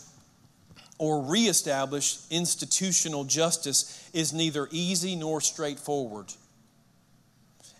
or 0.98 1.22
reestablish 1.22 2.18
institutional 2.30 3.24
justice 3.24 4.08
is 4.12 4.32
neither 4.32 4.68
easy 4.70 5.16
nor 5.16 5.40
straightforward. 5.40 6.32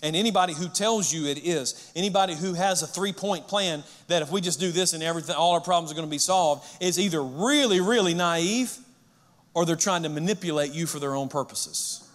And 0.03 0.17
anybody 0.17 0.53
who 0.53 0.69
tells 0.69 1.13
you 1.13 1.27
it 1.27 1.39
is, 1.39 1.93
anybody 1.95 2.35
who 2.35 2.55
has 2.55 2.83
a 2.83 2.87
three 2.89 3.13
point 3.13 3.47
plan 3.47 3.85
that 4.09 4.23
if 4.23 4.33
we 4.33 4.41
just 4.41 4.59
do 4.59 4.73
this 4.73 4.93
and 4.93 5.03
everything, 5.03 5.37
all 5.37 5.53
our 5.53 5.61
problems 5.61 5.93
are 5.93 5.95
going 5.95 6.09
to 6.09 6.11
be 6.11 6.19
solved, 6.19 6.67
is 6.83 6.99
either 6.99 7.23
really, 7.23 7.81
really 7.81 8.13
naive 8.13 8.77
or 9.55 9.65
they're 9.65 9.77
trying 9.77 10.03
to 10.03 10.09
manipulate 10.09 10.73
you 10.73 10.87
for 10.87 10.99
their 10.99 11.15
own 11.15 11.29
purposes. 11.29 12.09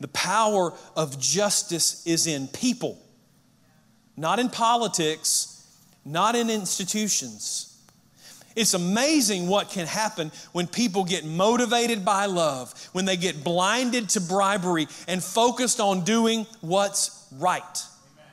The 0.00 0.08
power 0.08 0.72
of 0.96 1.20
justice 1.20 2.04
is 2.06 2.26
in 2.26 2.48
people, 2.48 2.98
not 4.16 4.38
in 4.38 4.48
politics, 4.48 5.51
not 6.04 6.34
in 6.34 6.50
institutions. 6.50 7.68
It's 8.54 8.74
amazing 8.74 9.48
what 9.48 9.70
can 9.70 9.86
happen 9.86 10.30
when 10.52 10.66
people 10.66 11.04
get 11.04 11.24
motivated 11.24 12.04
by 12.04 12.26
love, 12.26 12.72
when 12.92 13.04
they 13.04 13.16
get 13.16 13.42
blinded 13.42 14.10
to 14.10 14.20
bribery 14.20 14.88
and 15.08 15.22
focused 15.22 15.80
on 15.80 16.04
doing 16.04 16.46
what's 16.60 17.26
right. 17.38 17.62
Amen. 17.62 18.30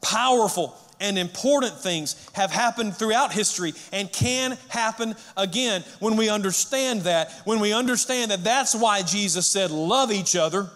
Powerful 0.00 0.74
and 1.00 1.18
important 1.18 1.74
things 1.74 2.30
have 2.32 2.50
happened 2.50 2.96
throughout 2.96 3.32
history 3.32 3.74
and 3.92 4.10
can 4.10 4.56
happen 4.68 5.14
again 5.36 5.84
when 5.98 6.16
we 6.16 6.30
understand 6.30 7.02
that. 7.02 7.30
When 7.44 7.60
we 7.60 7.74
understand 7.74 8.30
that 8.30 8.44
that's 8.44 8.74
why 8.74 9.02
Jesus 9.02 9.46
said, 9.46 9.70
Love 9.70 10.12
each 10.12 10.36
other, 10.36 10.70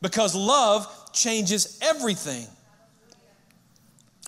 because 0.00 0.34
love 0.34 0.86
changes 1.12 1.78
everything. 1.82 2.46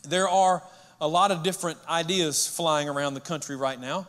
There 0.09 0.29
are 0.29 0.63
a 1.01 1.09
lot 1.09 1.31
of 1.31 1.43
different 1.43 1.79
ideas 1.89 2.47
flying 2.47 2.89
around 2.89 3.15
the 3.15 3.21
country 3.21 3.57
right 3.57 3.81
now, 3.81 4.07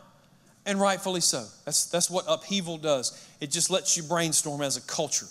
and 0.64 0.80
rightfully 0.80 1.20
so. 1.20 1.46
That's, 1.64 1.86
that's 1.86 2.10
what 2.10 2.24
upheaval 2.28 2.78
does, 2.78 3.26
it 3.40 3.50
just 3.50 3.70
lets 3.70 3.96
you 3.96 4.02
brainstorm 4.02 4.62
as 4.62 4.76
a 4.76 4.80
culture. 4.82 5.26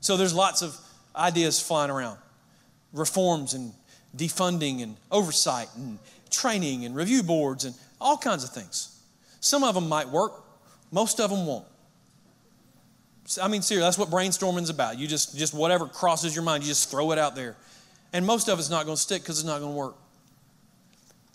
So 0.00 0.16
there's 0.16 0.34
lots 0.34 0.62
of 0.62 0.76
ideas 1.16 1.60
flying 1.60 1.90
around 1.90 2.18
reforms 2.92 3.54
and 3.54 3.72
defunding 4.16 4.82
and 4.82 4.96
oversight 5.10 5.68
and 5.76 5.98
training 6.30 6.84
and 6.84 6.94
review 6.94 7.22
boards 7.22 7.64
and 7.64 7.74
all 8.00 8.16
kinds 8.16 8.44
of 8.44 8.50
things. 8.50 9.00
Some 9.40 9.64
of 9.64 9.74
them 9.74 9.88
might 9.88 10.08
work, 10.08 10.32
most 10.90 11.20
of 11.20 11.30
them 11.30 11.46
won't. 11.46 11.66
I 13.42 13.48
mean, 13.48 13.60
seriously, 13.60 13.86
that's 13.86 13.98
what 13.98 14.08
brainstorming 14.08 14.62
is 14.62 14.70
about. 14.70 14.98
You 14.98 15.06
just, 15.06 15.36
just 15.36 15.52
whatever 15.52 15.86
crosses 15.86 16.34
your 16.34 16.44
mind, 16.44 16.62
you 16.62 16.68
just 16.68 16.90
throw 16.90 17.12
it 17.12 17.18
out 17.18 17.36
there. 17.36 17.56
And 18.14 18.24
most 18.24 18.48
of 18.48 18.58
it's 18.58 18.70
not 18.70 18.86
going 18.86 18.96
to 18.96 19.02
stick 19.02 19.20
because 19.22 19.38
it's 19.38 19.46
not 19.46 19.60
going 19.60 19.72
to 19.72 19.76
work. 19.76 19.96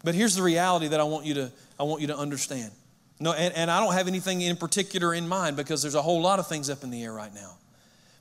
But 0.04 0.16
here's 0.16 0.36
the 0.36 0.44
reality 0.44 0.90
that 0.90 1.00
I 1.00 1.04
want 1.04 1.26
you 1.26 1.34
to, 1.36 1.52
I 1.80 1.84
want 1.84 2.02
you 2.02 2.08
to 2.08 2.18
understand. 2.18 2.72
No, 3.20 3.32
and, 3.34 3.54
and 3.56 3.72
I 3.72 3.80
don't 3.80 3.94
have 3.94 4.08
anything 4.08 4.42
in 4.42 4.58
particular 4.58 5.14
in 5.14 5.28
mind 5.28 5.56
because 5.56 5.82
there's 5.82 5.96
a 5.96 6.02
whole 6.02 6.22
lot 6.22 6.40
of 6.40 6.48
things 6.48 6.70
up 6.70 6.84
in 6.84 6.90
the 6.90 7.04
air 7.04 7.14
right 7.14 7.34
now. 7.34 7.58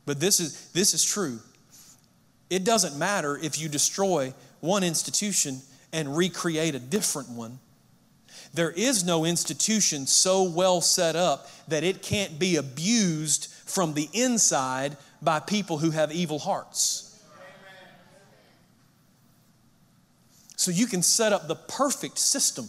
But 0.06 0.20
this 0.20 0.38
is, 0.38 0.70
this 0.72 0.94
is 0.94 1.04
true. 1.04 1.40
It 2.50 2.64
doesn't 2.64 2.98
matter 2.98 3.36
if 3.36 3.58
you 3.60 3.68
destroy 3.68 4.34
one 4.60 4.84
institution 4.84 5.60
and 5.92 6.16
recreate 6.16 6.74
a 6.74 6.78
different 6.78 7.30
one. 7.30 7.58
There 8.54 8.70
is 8.70 9.04
no 9.04 9.24
institution 9.24 10.06
so 10.06 10.42
well 10.42 10.80
set 10.80 11.16
up 11.16 11.48
that 11.68 11.84
it 11.84 12.02
can't 12.02 12.38
be 12.38 12.56
abused 12.56 13.48
from 13.64 13.94
the 13.94 14.08
inside 14.12 14.96
by 15.22 15.40
people 15.40 15.78
who 15.78 15.90
have 15.90 16.12
evil 16.12 16.38
hearts. 16.38 17.11
So 20.62 20.70
you 20.70 20.86
can 20.86 21.02
set 21.02 21.32
up 21.32 21.48
the 21.48 21.56
perfect 21.56 22.18
system 22.18 22.68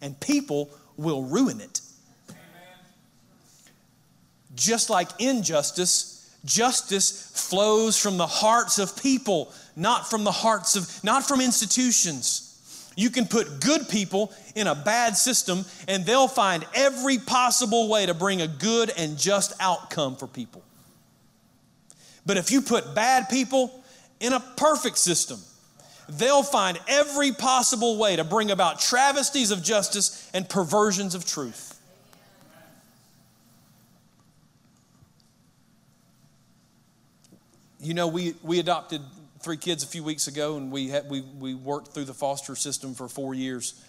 and 0.00 0.18
people 0.18 0.68
will 0.96 1.22
ruin 1.22 1.60
it. 1.60 1.80
Just 4.56 4.90
like 4.90 5.08
injustice, 5.20 6.36
justice 6.44 7.30
flows 7.36 7.96
from 7.96 8.16
the 8.16 8.26
hearts 8.26 8.80
of 8.80 9.00
people, 9.00 9.52
not 9.76 10.10
from 10.10 10.24
the 10.24 10.32
hearts 10.32 10.74
of, 10.74 11.04
not 11.04 11.22
from 11.22 11.40
institutions. 11.40 12.90
You 12.96 13.10
can 13.10 13.26
put 13.26 13.60
good 13.60 13.88
people 13.88 14.32
in 14.56 14.66
a 14.66 14.74
bad 14.74 15.16
system 15.16 15.66
and 15.86 16.04
they'll 16.04 16.26
find 16.26 16.66
every 16.74 17.18
possible 17.18 17.88
way 17.88 18.06
to 18.06 18.14
bring 18.14 18.40
a 18.40 18.48
good 18.48 18.90
and 18.98 19.16
just 19.16 19.52
outcome 19.60 20.16
for 20.16 20.26
people. 20.26 20.64
But 22.26 22.38
if 22.38 22.50
you 22.50 22.60
put 22.60 22.96
bad 22.96 23.28
people 23.28 23.84
in 24.18 24.32
a 24.32 24.40
perfect 24.56 24.98
system, 24.98 25.38
they'll 26.08 26.42
find 26.42 26.78
every 26.88 27.32
possible 27.32 27.98
way 27.98 28.16
to 28.16 28.24
bring 28.24 28.50
about 28.50 28.80
travesties 28.80 29.50
of 29.50 29.62
justice 29.62 30.28
and 30.32 30.48
perversions 30.48 31.14
of 31.14 31.26
truth. 31.26 31.74
You 37.80 37.94
know, 37.94 38.08
we, 38.08 38.34
we 38.42 38.58
adopted 38.58 39.02
three 39.40 39.56
kids 39.56 39.84
a 39.84 39.86
few 39.86 40.02
weeks 40.02 40.26
ago, 40.26 40.56
and 40.56 40.72
we, 40.72 40.88
had, 40.88 41.08
we, 41.08 41.20
we 41.20 41.54
worked 41.54 41.94
through 41.94 42.06
the 42.06 42.14
foster 42.14 42.56
system 42.56 42.94
for 42.94 43.08
four 43.08 43.34
years. 43.34 43.84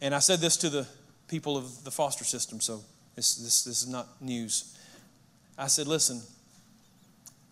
And 0.00 0.14
I 0.14 0.18
said 0.18 0.40
this 0.40 0.56
to 0.58 0.68
the 0.68 0.86
people 1.28 1.56
of 1.56 1.84
the 1.84 1.90
foster 1.90 2.24
system, 2.24 2.60
so 2.60 2.82
this, 3.14 3.36
this, 3.36 3.64
this 3.64 3.82
is 3.82 3.88
not 3.88 4.08
news. 4.20 4.76
I 5.56 5.68
said, 5.68 5.86
listen, 5.86 6.22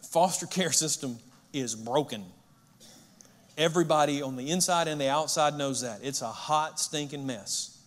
foster 0.02 0.46
care 0.46 0.72
system 0.72 1.18
is 1.52 1.74
broken. 1.74 2.24
Everybody 3.56 4.20
on 4.20 4.36
the 4.36 4.50
inside 4.50 4.86
and 4.86 5.00
the 5.00 5.08
outside 5.08 5.56
knows 5.56 5.80
that. 5.80 6.00
It's 6.02 6.20
a 6.22 6.28
hot, 6.28 6.78
stinking 6.78 7.26
mess. 7.26 7.78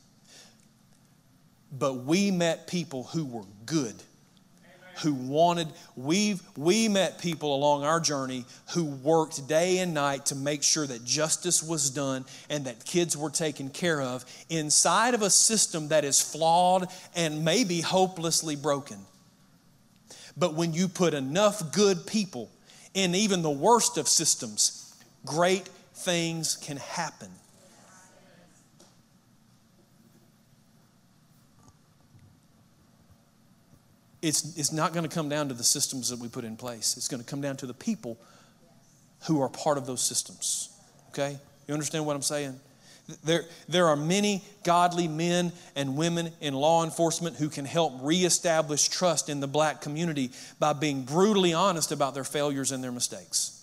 But 1.71 2.05
we 2.05 2.31
met 2.31 2.65
people 2.67 3.03
who 3.03 3.25
were 3.25 3.43
good, 3.67 3.93
who 5.03 5.13
wanted, 5.13 5.67
we've, 5.95 6.41
we 6.57 6.87
met 6.87 7.19
people 7.19 7.55
along 7.55 7.83
our 7.83 7.99
journey 7.99 8.45
who 8.73 8.85
worked 8.85 9.47
day 9.47 9.77
and 9.77 9.93
night 9.93 10.25
to 10.27 10.35
make 10.35 10.63
sure 10.63 10.87
that 10.87 11.05
justice 11.05 11.61
was 11.61 11.91
done 11.91 12.25
and 12.49 12.65
that 12.65 12.83
kids 12.83 13.15
were 13.15 13.29
taken 13.29 13.69
care 13.69 14.01
of 14.01 14.25
inside 14.49 15.13
of 15.13 15.21
a 15.21 15.29
system 15.29 15.89
that 15.89 16.03
is 16.03 16.19
flawed 16.19 16.87
and 17.15 17.45
maybe 17.45 17.81
hopelessly 17.81 18.55
broken. 18.55 18.97
But 20.35 20.55
when 20.55 20.73
you 20.73 20.87
put 20.87 21.13
enough 21.13 21.71
good 21.71 22.07
people 22.07 22.49
in 22.95 23.13
even 23.13 23.43
the 23.43 23.49
worst 23.51 23.97
of 23.99 24.07
systems, 24.07 24.78
great 25.25 25.67
things 25.93 26.55
can 26.55 26.77
happen. 26.77 27.29
It's, 34.21 34.57
it's 34.57 34.73
not 34.73 34.91
going 34.93 35.07
to 35.07 35.13
come 35.13 35.29
down 35.29 35.47
to 35.47 35.53
the 35.53 35.63
systems 35.63 36.09
that 36.09 36.19
we 36.19 36.27
put 36.27 36.43
in 36.43 36.57
place. 36.57 36.97
It's 36.97 37.07
going 37.07 37.23
to 37.23 37.29
come 37.29 37.39
down 37.39 37.55
to 37.57 37.65
the 37.65 37.73
people 37.73 38.17
who 39.27 39.41
are 39.41 39.49
part 39.49 39.77
of 39.77 39.85
those 39.85 40.01
systems. 40.01 40.69
Okay? 41.09 41.37
You 41.67 41.73
understand 41.73 42.05
what 42.05 42.15
I'm 42.15 42.21
saying? 42.21 42.59
There, 43.23 43.45
there 43.67 43.87
are 43.87 43.95
many 43.95 44.43
godly 44.63 45.07
men 45.07 45.51
and 45.75 45.97
women 45.97 46.31
in 46.41 46.53
law 46.53 46.83
enforcement 46.83 47.37
who 47.37 47.49
can 47.49 47.65
help 47.65 47.93
reestablish 48.01 48.87
trust 48.87 49.29
in 49.29 49.39
the 49.39 49.47
black 49.47 49.81
community 49.81 50.31
by 50.59 50.73
being 50.73 51.03
brutally 51.03 51.53
honest 51.53 51.91
about 51.91 52.13
their 52.13 52.23
failures 52.23 52.71
and 52.71 52.83
their 52.83 52.91
mistakes 52.91 53.58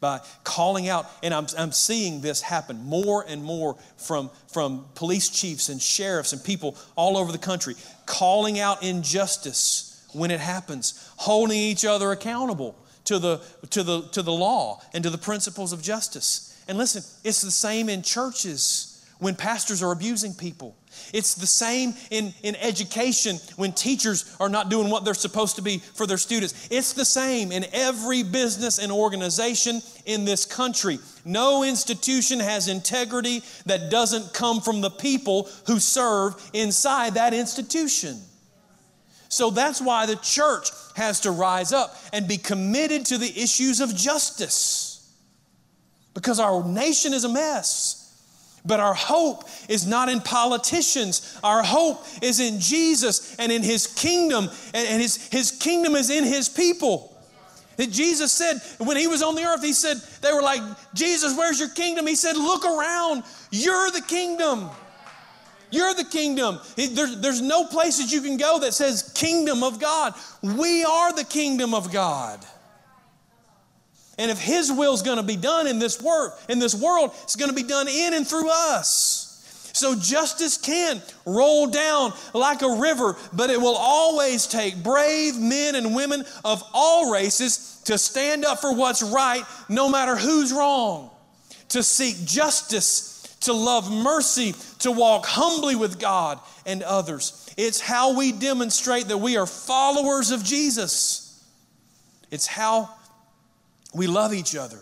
by 0.00 0.20
calling 0.44 0.88
out, 0.88 1.06
and 1.22 1.32
I'm, 1.32 1.46
I'm 1.56 1.72
seeing 1.72 2.20
this 2.20 2.42
happen 2.42 2.84
more 2.84 3.24
and 3.26 3.42
more 3.42 3.76
from, 3.96 4.30
from 4.52 4.86
police 4.94 5.28
chiefs 5.28 5.68
and 5.68 5.80
sheriffs 5.80 6.32
and 6.32 6.42
people 6.44 6.76
all 6.96 7.16
over 7.16 7.32
the 7.32 7.38
country, 7.38 7.74
calling 8.04 8.58
out 8.58 8.82
injustice 8.82 10.06
when 10.12 10.30
it 10.30 10.40
happens, 10.40 11.10
holding 11.16 11.58
each 11.58 11.84
other 11.84 12.12
accountable 12.12 12.76
to 13.04 13.18
the, 13.18 13.40
to 13.70 13.82
the, 13.82 14.02
to 14.08 14.22
the 14.22 14.32
law 14.32 14.80
and 14.92 15.04
to 15.04 15.10
the 15.10 15.18
principles 15.18 15.72
of 15.72 15.82
justice. 15.82 16.62
And 16.68 16.76
listen, 16.76 17.02
it's 17.24 17.42
the 17.42 17.50
same 17.50 17.88
in 17.88 18.02
churches 18.02 19.04
when 19.18 19.34
pastors 19.34 19.82
are 19.82 19.92
abusing 19.92 20.34
people. 20.34 20.76
It's 21.12 21.34
the 21.34 21.46
same 21.46 21.94
in, 22.10 22.34
in 22.42 22.56
education 22.56 23.36
when 23.56 23.72
teachers 23.72 24.36
are 24.40 24.48
not 24.48 24.68
doing 24.68 24.90
what 24.90 25.04
they're 25.04 25.14
supposed 25.14 25.56
to 25.56 25.62
be 25.62 25.78
for 25.78 26.06
their 26.06 26.18
students. 26.18 26.68
It's 26.70 26.92
the 26.92 27.04
same 27.04 27.52
in 27.52 27.64
every 27.72 28.22
business 28.22 28.78
and 28.78 28.90
organization 28.90 29.82
in 30.04 30.24
this 30.24 30.44
country. 30.44 30.98
No 31.24 31.62
institution 31.62 32.40
has 32.40 32.68
integrity 32.68 33.42
that 33.66 33.90
doesn't 33.90 34.32
come 34.32 34.60
from 34.60 34.80
the 34.80 34.90
people 34.90 35.48
who 35.66 35.78
serve 35.78 36.34
inside 36.52 37.14
that 37.14 37.34
institution. 37.34 38.20
So 39.28 39.50
that's 39.50 39.80
why 39.80 40.06
the 40.06 40.16
church 40.16 40.70
has 40.94 41.20
to 41.20 41.30
rise 41.30 41.72
up 41.72 41.96
and 42.12 42.28
be 42.28 42.38
committed 42.38 43.06
to 43.06 43.18
the 43.18 43.28
issues 43.28 43.80
of 43.80 43.94
justice. 43.94 45.12
Because 46.14 46.40
our 46.40 46.64
nation 46.64 47.12
is 47.12 47.24
a 47.24 47.28
mess. 47.28 48.05
But 48.66 48.80
our 48.80 48.94
hope 48.94 49.44
is 49.68 49.86
not 49.86 50.08
in 50.08 50.20
politicians. 50.20 51.38
Our 51.44 51.62
hope 51.62 52.04
is 52.20 52.40
in 52.40 52.58
Jesus 52.58 53.36
and 53.36 53.52
in 53.52 53.62
His 53.62 53.86
kingdom. 53.86 54.48
And 54.74 55.00
His, 55.00 55.28
his 55.28 55.52
kingdom 55.52 55.94
is 55.94 56.10
in 56.10 56.24
His 56.24 56.48
people. 56.48 57.16
Jesus 57.78 58.32
said, 58.32 58.60
when 58.78 58.96
He 58.96 59.06
was 59.06 59.22
on 59.22 59.34
the 59.34 59.44
earth, 59.44 59.62
He 59.62 59.72
said, 59.72 59.98
they 60.22 60.32
were 60.32 60.42
like, 60.42 60.62
Jesus, 60.94 61.36
where's 61.36 61.60
your 61.60 61.68
kingdom? 61.68 62.06
He 62.06 62.16
said, 62.16 62.36
look 62.36 62.64
around. 62.64 63.22
You're 63.50 63.90
the 63.90 64.02
kingdom. 64.02 64.70
You're 65.70 65.94
the 65.94 66.04
kingdom. 66.04 66.58
There's, 66.76 67.20
there's 67.20 67.42
no 67.42 67.66
places 67.66 68.12
you 68.12 68.20
can 68.20 68.36
go 68.36 68.60
that 68.60 68.72
says 68.72 69.12
kingdom 69.14 69.62
of 69.62 69.80
God. 69.80 70.14
We 70.42 70.84
are 70.84 71.12
the 71.12 71.24
kingdom 71.24 71.74
of 71.74 71.92
God. 71.92 72.44
And 74.18 74.30
if 74.30 74.38
His 74.38 74.72
will 74.72 74.94
is 74.94 75.02
going 75.02 75.18
to 75.18 75.22
be 75.22 75.36
done 75.36 75.66
in 75.66 75.78
this 75.78 76.00
world, 76.00 76.32
in 76.48 76.58
this 76.58 76.74
world, 76.74 77.12
it's 77.22 77.36
going 77.36 77.50
to 77.50 77.54
be 77.54 77.62
done 77.62 77.88
in 77.88 78.14
and 78.14 78.26
through 78.26 78.48
us. 78.50 79.26
So 79.76 79.94
justice 79.94 80.56
can 80.56 81.02
roll 81.26 81.66
down 81.66 82.14
like 82.32 82.62
a 82.62 82.78
river, 82.80 83.14
but 83.34 83.50
it 83.50 83.60
will 83.60 83.76
always 83.76 84.46
take 84.46 84.82
brave 84.82 85.38
men 85.38 85.74
and 85.74 85.94
women 85.94 86.24
of 86.46 86.62
all 86.72 87.12
races 87.12 87.82
to 87.84 87.98
stand 87.98 88.46
up 88.46 88.60
for 88.60 88.74
what's 88.74 89.02
right, 89.02 89.42
no 89.68 89.90
matter 89.90 90.16
who's 90.16 90.50
wrong, 90.50 91.10
to 91.68 91.82
seek 91.82 92.24
justice, 92.24 93.36
to 93.42 93.52
love 93.52 93.92
mercy, 93.92 94.54
to 94.78 94.90
walk 94.90 95.26
humbly 95.26 95.76
with 95.76 96.00
God 96.00 96.40
and 96.64 96.82
others. 96.82 97.52
It's 97.58 97.80
how 97.80 98.16
we 98.16 98.32
demonstrate 98.32 99.08
that 99.08 99.18
we 99.18 99.36
are 99.36 99.46
followers 99.46 100.30
of 100.30 100.42
Jesus. 100.42 101.44
It's 102.30 102.46
how 102.46 102.88
we 103.96 104.06
love 104.06 104.34
each 104.34 104.54
other. 104.54 104.78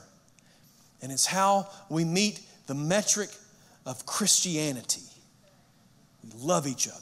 And 1.00 1.12
it's 1.12 1.26
how 1.26 1.68
we 1.88 2.04
meet 2.04 2.40
the 2.66 2.74
metric 2.74 3.30
of 3.86 4.04
Christianity. 4.06 5.02
We 6.24 6.30
love 6.40 6.66
each 6.66 6.88
other. 6.88 6.98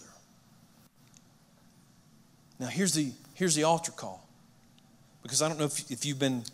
Now, 2.58 2.66
here's 2.66 2.94
the, 2.94 3.12
here's 3.34 3.54
the 3.54 3.64
altar 3.64 3.92
call. 3.92 4.26
Because 5.22 5.40
I 5.40 5.48
don't 5.48 5.58
know 5.58 5.64
if, 5.64 5.90
if 5.90 6.04
you've 6.04 6.18
been 6.18 6.44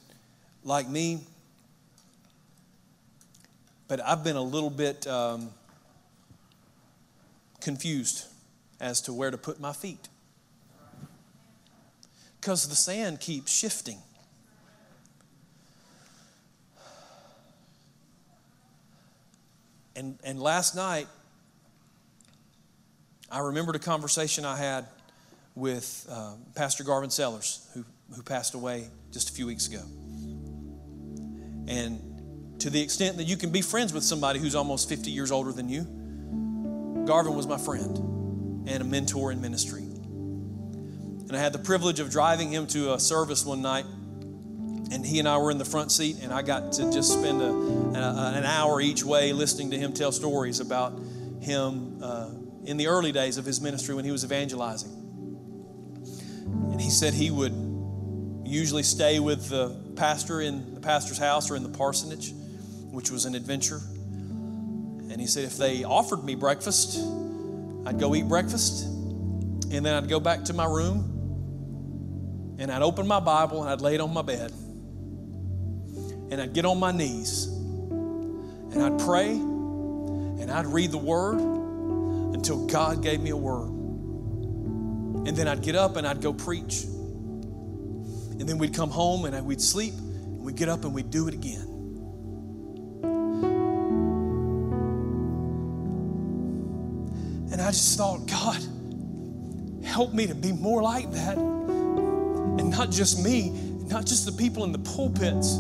like 0.63 0.89
me, 0.89 1.21
but 3.89 4.01
I've 4.05 4.23
been 4.23 4.37
a 4.37 4.43
little 4.43 4.71
bit 4.71 5.07
um, 5.07 5.51
confused 7.61 8.27
as 8.81 9.01
to 9.03 9.13
where 9.13 9.31
to 9.31 9.39
put 9.39 9.59
my 9.59 9.73
feet. 9.73 10.09
Because 12.41 12.69
the 12.69 12.77
sand 12.77 13.21
keeps 13.21 13.51
shifting. 13.51 13.99
And, 19.99 20.17
and 20.23 20.41
last 20.41 20.77
night, 20.77 21.09
I 23.33 23.41
remembered 23.41 23.75
a 23.75 23.81
conversation 23.81 24.45
I 24.45 24.57
had 24.57 24.87
with 25.57 26.07
uh, 26.09 26.35
Pastor 26.55 26.85
Garvin 26.85 27.11
Sellers, 27.11 27.69
who, 27.75 27.85
who 28.15 28.23
passed 28.23 28.55
away 28.55 28.87
just 29.11 29.29
a 29.29 29.33
few 29.33 29.45
weeks 29.45 29.67
ago. 29.67 29.83
And 31.67 32.61
to 32.61 32.71
the 32.71 32.81
extent 32.81 33.17
that 33.17 33.25
you 33.25 33.37
can 33.37 33.51
be 33.51 33.61
friends 33.61 33.93
with 33.93 34.05
somebody 34.05 34.39
who's 34.39 34.55
almost 34.55 34.89
50 34.89 35.11
years 35.11 35.33
older 35.33 35.51
than 35.51 35.69
you, 35.69 35.83
Garvin 37.05 37.35
was 37.35 37.49
my 37.49 37.59
friend 37.59 38.69
and 38.69 38.81
a 38.81 38.85
mentor 38.85 39.33
in 39.33 39.41
ministry. 39.41 39.83
And 39.83 41.33
I 41.33 41.41
had 41.41 41.53
the 41.53 41.59
privilege 41.59 41.99
of 41.99 42.09
driving 42.09 42.53
him 42.53 42.69
to 42.69 42.95
a 42.95 43.01
service 43.01 43.45
one 43.45 43.63
night 43.63 43.85
and 44.91 45.05
he 45.05 45.19
and 45.19 45.29
I 45.29 45.39
were 45.39 45.51
in 45.51 45.59
the 45.59 45.65
front 45.65 45.93
seat, 45.93 46.19
and 46.23 46.33
I 46.33 46.43
got 46.43 46.73
to 46.73 46.91
just 46.91 47.13
spend 47.13 47.43
a, 47.43 47.51
a, 47.51 48.33
an 48.37 48.45
hour 48.45 48.81
each 48.81 49.05
way 49.05 49.33
listening 49.33 49.71
to 49.73 49.79
him 49.79 49.93
tell 49.93 50.13
stories 50.13 50.61
about 50.61 50.99
him 51.41 52.03
uh, 52.03 52.31
in 52.65 52.77
the 52.77 52.87
early 52.87 53.13
days 53.13 53.37
of 53.39 53.45
his 53.45 53.61
ministry 53.61 53.95
when 53.95 54.05
he 54.05 54.11
was 54.11 54.25
evangelizing. 54.25 54.91
And 56.71 56.81
he 56.81 56.91
said 56.91 57.13
he 57.13 57.31
would 57.31 57.53
usually 58.45 58.83
stay 58.83 59.21
with 59.21 59.49
the 59.49 59.77
pastor 59.97 60.41
in 60.41 60.75
the 60.75 60.81
pastor's 60.81 61.19
house 61.19 61.51
or 61.51 61.57
in 61.57 61.63
the 61.63 61.69
parsonage, 61.77 62.33
which 62.91 63.11
was 63.11 63.27
an 63.27 63.35
adventure. 63.35 63.81
And 65.11 65.21
he 65.21 65.27
said, 65.27 65.45
if 65.45 65.59
they 65.59 65.85
offered 65.85 66.25
me 66.25 66.35
breakfast, 66.35 66.99
I'd 67.87 67.99
go 67.99 68.15
eat 68.15 68.27
breakfast, 68.27 68.85
and 68.87 69.85
then 69.85 69.95
I'd 69.95 70.09
go 70.09 70.21
back 70.21 70.45
to 70.45 70.55
my 70.55 70.65
room, 70.65 72.57
and 72.59 72.73
I'd 72.73 72.83
open 72.83 73.07
my 73.07 73.21
Bible, 73.21 73.63
and 73.63 73.71
I'd 73.71 73.83
lay 73.83 73.95
it 73.95 74.01
on 74.01 74.15
my 74.15 74.23
bed 74.23 74.53
and 76.31 76.41
I'd 76.41 76.53
get 76.53 76.65
on 76.65 76.79
my 76.79 76.93
knees 76.93 77.47
and 77.47 78.83
I'd 78.83 78.99
pray 79.01 79.31
and 79.31 80.51
I'd 80.51 80.67
read 80.67 80.93
the 80.93 80.99
word 80.99 81.41
until 82.35 82.67
God 82.67 83.03
gave 83.03 83.21
me 83.21 83.31
a 83.31 83.37
word. 83.37 83.71
And 85.27 85.37
then 85.37 85.49
I'd 85.49 85.63
get 85.63 85.75
up 85.75 85.97
and 85.97 86.07
I'd 86.07 86.21
go 86.21 86.33
preach. 86.33 86.85
And 86.85 88.49
then 88.49 88.59
we'd 88.59 88.75
come 88.75 88.91
home 88.91 89.25
and 89.25 89.47
we'd 89.47 89.61
sleep 89.61 89.95
and 89.95 90.41
we'd 90.41 90.57
get 90.57 90.69
up 90.69 90.85
and 90.85 90.95
we'd 90.95 91.11
do 91.11 91.29
it 91.29 91.35
again. 91.35 91.65
And 97.51 97.61
I 97.61 97.71
just 97.71 97.99
thought, 97.99 98.27
God, 98.27 98.63
help 99.85 100.13
me 100.13 100.27
to 100.27 100.35
be 100.35 100.53
more 100.53 100.83
like 100.83 101.11
that. 101.13 101.37
And 101.37 102.71
not 102.71 102.91
just 102.91 103.25
me, 103.25 103.51
not 103.89 104.05
just 104.05 104.27
the 104.27 104.33
people 104.33 104.65
in 104.65 104.73
the 104.73 104.79
pulpits 104.79 105.59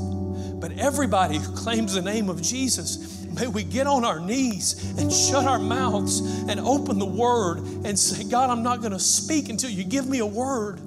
but 0.60 0.72
everybody 0.78 1.38
who 1.38 1.54
claims 1.54 1.94
the 1.94 2.02
name 2.02 2.28
of 2.28 2.42
Jesus, 2.42 3.24
may 3.26 3.46
we 3.46 3.62
get 3.64 3.86
on 3.86 4.04
our 4.04 4.20
knees 4.20 4.98
and 4.98 5.12
shut 5.12 5.46
our 5.46 5.58
mouths 5.58 6.20
and 6.48 6.58
open 6.60 6.98
the 6.98 7.06
word 7.06 7.58
and 7.84 7.98
say, 7.98 8.24
God, 8.24 8.50
I'm 8.50 8.62
not 8.62 8.80
going 8.80 8.92
to 8.92 8.98
speak 8.98 9.48
until 9.48 9.70
you 9.70 9.84
give 9.84 10.06
me 10.06 10.18
a 10.18 10.26
word. 10.26 10.80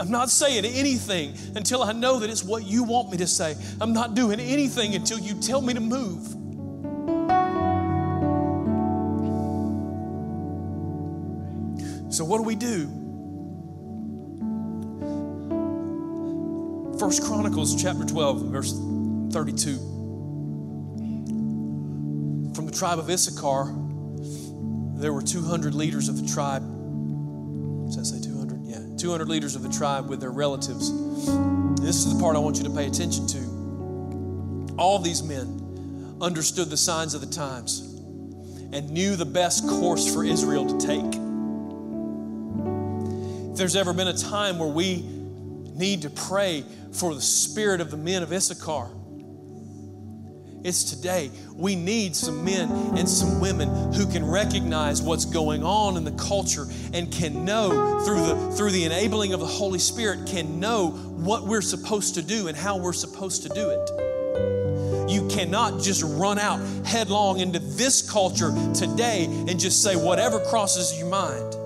I'm 0.00 0.10
not 0.10 0.28
saying 0.30 0.64
anything 0.64 1.34
until 1.54 1.82
I 1.82 1.92
know 1.92 2.18
that 2.20 2.30
it's 2.30 2.42
what 2.42 2.64
you 2.64 2.82
want 2.82 3.10
me 3.10 3.18
to 3.18 3.26
say. 3.26 3.54
I'm 3.80 3.92
not 3.92 4.14
doing 4.14 4.40
anything 4.40 4.94
until 4.94 5.18
you 5.18 5.34
tell 5.40 5.60
me 5.60 5.74
to 5.74 5.80
move. 5.80 6.26
So, 12.12 12.24
what 12.24 12.38
do 12.38 12.44
we 12.44 12.54
do? 12.54 13.03
First 17.04 17.24
Chronicles 17.24 17.76
chapter 17.82 18.02
12, 18.02 18.46
verse 18.46 18.72
32. 18.72 19.76
From 22.54 22.64
the 22.64 22.72
tribe 22.72 22.98
of 22.98 23.10
Issachar, 23.10 23.66
there 24.98 25.12
were 25.12 25.20
200 25.20 25.74
leaders 25.74 26.08
of 26.08 26.18
the 26.18 26.26
tribe. 26.26 26.62
Does 27.84 27.96
that 27.96 28.06
say 28.06 28.22
200? 28.26 28.64
Yeah, 28.64 28.78
200 28.96 29.28
leaders 29.28 29.54
of 29.54 29.62
the 29.62 29.68
tribe 29.68 30.08
with 30.08 30.18
their 30.18 30.30
relatives. 30.30 30.90
This 31.78 32.06
is 32.06 32.14
the 32.14 32.18
part 32.18 32.36
I 32.36 32.38
want 32.38 32.56
you 32.56 32.64
to 32.64 32.70
pay 32.70 32.86
attention 32.86 33.26
to. 33.26 34.74
All 34.78 34.98
these 34.98 35.22
men 35.22 36.16
understood 36.22 36.70
the 36.70 36.78
signs 36.78 37.12
of 37.12 37.20
the 37.20 37.26
times 37.26 37.80
and 38.72 38.90
knew 38.90 39.14
the 39.14 39.26
best 39.26 39.68
course 39.68 40.10
for 40.10 40.24
Israel 40.24 40.64
to 40.64 40.78
take. 40.86 41.20
If 43.50 43.58
there's 43.58 43.76
ever 43.76 43.92
been 43.92 44.08
a 44.08 44.16
time 44.16 44.58
where 44.58 44.70
we 44.70 45.23
need 45.74 46.02
to 46.02 46.10
pray 46.10 46.64
for 46.92 47.14
the 47.14 47.20
spirit 47.20 47.80
of 47.80 47.90
the 47.90 47.96
men 47.96 48.22
of 48.22 48.32
Issachar. 48.32 48.90
It's 50.64 50.84
today. 50.84 51.30
We 51.54 51.76
need 51.76 52.16
some 52.16 52.42
men 52.42 52.70
and 52.96 53.06
some 53.06 53.38
women 53.38 53.92
who 53.92 54.10
can 54.10 54.26
recognize 54.26 55.02
what's 55.02 55.26
going 55.26 55.62
on 55.62 55.98
in 55.98 56.04
the 56.04 56.12
culture 56.12 56.66
and 56.94 57.12
can 57.12 57.44
know 57.44 58.00
through 58.06 58.26
the 58.26 58.52
through 58.56 58.70
the 58.70 58.84
enabling 58.84 59.34
of 59.34 59.40
the 59.40 59.46
Holy 59.46 59.78
Spirit 59.78 60.26
can 60.26 60.60
know 60.60 60.88
what 60.88 61.46
we're 61.46 61.60
supposed 61.60 62.14
to 62.14 62.22
do 62.22 62.48
and 62.48 62.56
how 62.56 62.78
we're 62.78 62.94
supposed 62.94 63.42
to 63.42 63.50
do 63.50 63.68
it. 63.68 65.10
You 65.10 65.28
cannot 65.28 65.82
just 65.82 66.02
run 66.02 66.38
out 66.38 66.60
headlong 66.86 67.40
into 67.40 67.58
this 67.58 68.00
culture 68.10 68.50
today 68.72 69.26
and 69.26 69.60
just 69.60 69.82
say 69.82 69.96
whatever 69.96 70.40
crosses 70.40 70.98
your 70.98 71.08
mind. 71.08 71.56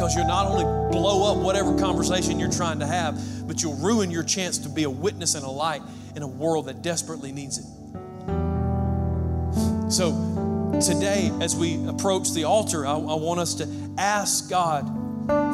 Because 0.00 0.16
you'll 0.16 0.26
not 0.26 0.46
only 0.46 0.64
blow 0.90 1.30
up 1.30 1.36
whatever 1.44 1.78
conversation 1.78 2.40
you're 2.40 2.50
trying 2.50 2.78
to 2.78 2.86
have, 2.86 3.46
but 3.46 3.62
you'll 3.62 3.76
ruin 3.76 4.10
your 4.10 4.22
chance 4.22 4.56
to 4.56 4.70
be 4.70 4.84
a 4.84 4.90
witness 4.90 5.34
and 5.34 5.44
a 5.44 5.50
light 5.50 5.82
in 6.16 6.22
a 6.22 6.26
world 6.26 6.64
that 6.64 6.80
desperately 6.80 7.32
needs 7.32 7.58
it. 7.58 7.66
So, 9.92 10.80
today, 10.80 11.30
as 11.42 11.54
we 11.54 11.86
approach 11.86 12.32
the 12.32 12.44
altar, 12.44 12.86
I, 12.86 12.92
I 12.92 13.14
want 13.14 13.40
us 13.40 13.52
to 13.56 13.68
ask 13.98 14.48
God 14.48 14.86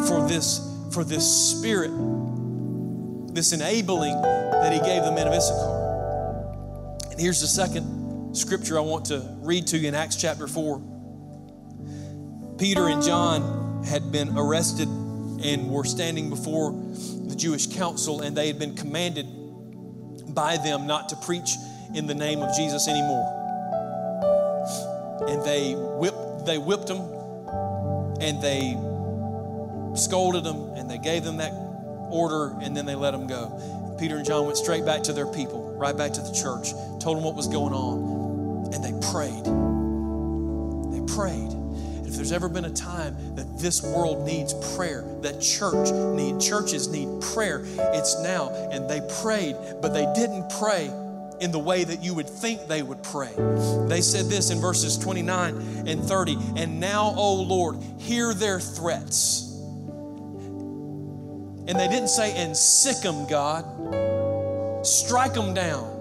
for 0.06 0.24
this, 0.28 0.60
for 0.92 1.02
this 1.02 1.26
spirit, 1.50 1.90
this 3.34 3.52
enabling 3.52 4.22
that 4.22 4.72
He 4.72 4.78
gave 4.78 5.02
the 5.02 5.10
men 5.10 5.26
of 5.26 5.34
Issachar. 5.34 7.08
And 7.10 7.20
here's 7.20 7.40
the 7.40 7.48
second 7.48 8.36
scripture 8.36 8.78
I 8.78 8.82
want 8.82 9.06
to 9.06 9.26
read 9.40 9.66
to 9.68 9.76
you 9.76 9.88
in 9.88 9.96
Acts 9.96 10.14
chapter 10.14 10.46
4. 10.46 10.80
Peter 12.58 12.86
and 12.86 13.02
John 13.02 13.55
had 13.86 14.10
been 14.10 14.36
arrested 14.36 14.88
and 14.88 15.70
were 15.70 15.84
standing 15.84 16.28
before 16.28 16.72
the 16.72 17.34
Jewish 17.36 17.66
council, 17.68 18.20
and 18.20 18.36
they 18.36 18.48
had 18.48 18.58
been 18.58 18.74
commanded 18.74 19.26
by 20.34 20.56
them 20.56 20.86
not 20.86 21.08
to 21.10 21.16
preach 21.16 21.50
in 21.94 22.06
the 22.06 22.14
name 22.14 22.40
of 22.40 22.54
Jesus 22.56 22.88
anymore. 22.88 23.32
And 25.28 25.42
they 25.44 25.74
whipped, 25.74 26.46
they 26.46 26.58
whipped 26.58 26.88
them, 26.88 27.00
and 28.20 28.42
they 28.42 28.76
scolded 29.96 30.44
them, 30.44 30.70
and 30.74 30.90
they 30.90 30.98
gave 30.98 31.24
them 31.24 31.38
that 31.38 31.52
order, 32.10 32.56
and 32.60 32.76
then 32.76 32.86
they 32.86 32.94
let 32.94 33.12
them 33.12 33.26
go. 33.26 33.96
Peter 33.98 34.16
and 34.16 34.26
John 34.26 34.46
went 34.46 34.58
straight 34.58 34.84
back 34.84 35.02
to 35.04 35.12
their 35.12 35.26
people, 35.26 35.72
right 35.76 35.96
back 35.96 36.12
to 36.14 36.20
the 36.20 36.32
church, 36.32 36.72
told 37.00 37.16
them 37.16 37.24
what 37.24 37.34
was 37.34 37.48
going 37.48 37.72
on, 37.72 38.74
and 38.74 38.84
they 38.84 38.92
prayed. 39.10 39.44
They 40.92 41.14
prayed 41.14 41.55
there's 42.14 42.32
ever 42.32 42.48
been 42.48 42.66
a 42.66 42.70
time 42.70 43.16
that 43.36 43.58
this 43.58 43.82
world 43.82 44.24
needs 44.26 44.54
prayer, 44.76 45.04
that 45.22 45.40
church 45.40 45.90
need 46.14 46.40
churches 46.40 46.88
need 46.88 47.08
prayer, 47.20 47.62
it's 47.64 48.20
now. 48.22 48.50
And 48.70 48.88
they 48.88 49.00
prayed, 49.22 49.56
but 49.82 49.94
they 49.94 50.06
didn't 50.14 50.48
pray 50.50 50.90
in 51.40 51.52
the 51.52 51.58
way 51.58 51.84
that 51.84 52.02
you 52.02 52.14
would 52.14 52.28
think 52.28 52.66
they 52.66 52.82
would 52.82 53.02
pray. 53.02 53.32
They 53.88 54.00
said 54.00 54.26
this 54.26 54.50
in 54.50 54.60
verses 54.60 54.96
29 54.98 55.84
and 55.86 56.02
30 56.02 56.36
And 56.56 56.80
now, 56.80 57.14
O 57.16 57.34
Lord, 57.42 57.78
hear 57.98 58.32
their 58.34 58.60
threats. 58.60 59.42
And 61.68 61.78
they 61.78 61.88
didn't 61.88 62.08
say, 62.08 62.32
and 62.36 62.56
sic 62.56 63.02
them, 63.02 63.26
God. 63.26 63.64
Strike 64.86 65.34
them 65.34 65.52
down. 65.52 65.96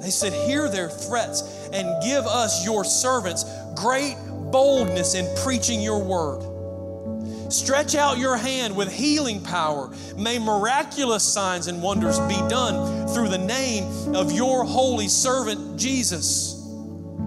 They 0.00 0.10
said, 0.10 0.32
Hear 0.32 0.68
their 0.68 0.88
threats 0.88 1.42
and 1.72 2.02
give 2.02 2.26
us, 2.26 2.64
your 2.64 2.84
servants, 2.84 3.44
great 3.74 4.16
boldness 4.50 5.14
in 5.14 5.26
preaching 5.42 5.80
your 5.80 6.02
word. 6.02 7.52
Stretch 7.52 7.94
out 7.94 8.18
your 8.18 8.36
hand 8.36 8.76
with 8.76 8.92
healing 8.92 9.40
power. 9.42 9.90
May 10.16 10.38
miraculous 10.38 11.24
signs 11.24 11.66
and 11.66 11.82
wonders 11.82 12.18
be 12.20 12.36
done 12.48 13.08
through 13.08 13.28
the 13.28 13.38
name 13.38 14.14
of 14.14 14.32
your 14.32 14.64
holy 14.64 15.08
servant, 15.08 15.78
Jesus. 15.78 16.54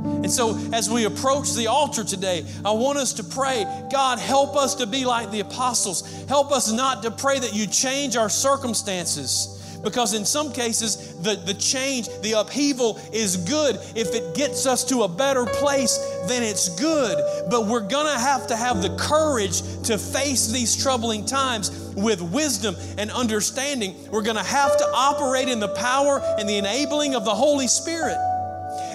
And 0.03 0.31
so, 0.31 0.57
as 0.73 0.89
we 0.89 1.05
approach 1.05 1.53
the 1.53 1.67
altar 1.67 2.03
today, 2.03 2.45
I 2.63 2.71
want 2.71 2.97
us 2.99 3.13
to 3.13 3.23
pray 3.23 3.65
God, 3.91 4.19
help 4.19 4.55
us 4.55 4.75
to 4.75 4.87
be 4.87 5.05
like 5.05 5.31
the 5.31 5.39
apostles. 5.39 6.25
Help 6.27 6.51
us 6.51 6.71
not 6.71 7.03
to 7.03 7.11
pray 7.11 7.39
that 7.39 7.53
you 7.53 7.67
change 7.67 8.15
our 8.15 8.29
circumstances 8.29 9.60
because 9.83 10.13
in 10.13 10.25
some 10.25 10.51
cases, 10.51 11.15
the, 11.21 11.35
the 11.35 11.53
change, 11.53 12.09
the 12.21 12.33
upheaval 12.33 12.99
is 13.11 13.37
good. 13.37 13.77
If 13.95 14.13
it 14.13 14.35
gets 14.35 14.65
us 14.65 14.83
to 14.85 15.03
a 15.03 15.07
better 15.07 15.45
place, 15.45 15.97
then 16.27 16.43
it's 16.43 16.69
good. 16.79 17.17
But 17.49 17.67
we're 17.67 17.87
gonna 17.87 18.19
have 18.19 18.47
to 18.47 18.55
have 18.55 18.81
the 18.81 18.95
courage 18.97 19.61
to 19.83 19.97
face 19.97 20.47
these 20.47 20.81
troubling 20.81 21.25
times 21.25 21.71
with 21.95 22.21
wisdom 22.21 22.75
and 22.97 23.11
understanding. 23.11 23.95
We're 24.11 24.21
gonna 24.21 24.43
have 24.43 24.77
to 24.77 24.85
operate 24.93 25.49
in 25.49 25.59
the 25.59 25.73
power 25.75 26.21
and 26.37 26.47
the 26.47 26.57
enabling 26.57 27.15
of 27.15 27.25
the 27.25 27.35
Holy 27.35 27.67
Spirit. 27.67 28.17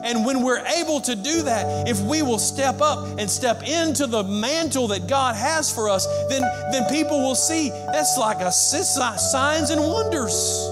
And 0.07 0.25
when 0.25 0.41
we're 0.45 0.65
able 0.65 1.01
to 1.01 1.17
do 1.17 1.43
that, 1.43 1.89
if 1.89 2.01
we 2.01 2.23
will 2.23 2.39
step 2.39 2.81
up 2.81 3.19
and 3.19 3.29
step 3.29 3.65
into 3.67 4.07
the 4.07 4.23
mantle 4.23 4.87
that 4.87 5.09
God 5.09 5.35
has 5.35 5.75
for 5.75 5.89
us, 5.91 6.07
then, 6.29 6.43
then 6.71 6.89
people 6.89 7.19
will 7.19 7.35
see 7.35 7.71
that's 7.71 8.17
like 8.17 8.39
a 8.39 8.53
signs 8.53 9.71
and 9.71 9.81
wonders. 9.81 10.71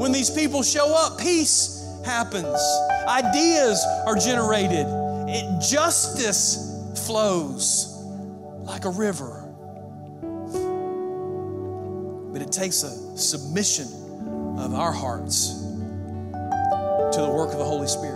When 0.00 0.12
these 0.12 0.30
people 0.30 0.62
show 0.62 0.94
up, 0.94 1.18
peace 1.18 1.84
happens, 2.04 2.56
ideas 3.08 3.84
are 4.06 4.14
generated, 4.14 4.86
it, 5.28 5.60
justice 5.60 7.02
flows 7.04 8.00
like 8.62 8.84
a 8.84 8.90
river. 8.90 9.42
But 12.32 12.42
it 12.42 12.52
takes 12.52 12.84
a 12.84 13.18
submission 13.18 13.88
of 14.56 14.72
our 14.72 14.92
hearts 14.92 15.64
to 17.12 17.22
the 17.22 17.28
work 17.28 17.50
of 17.50 17.58
the 17.58 17.64
Holy 17.64 17.88
Spirit. 17.88 18.15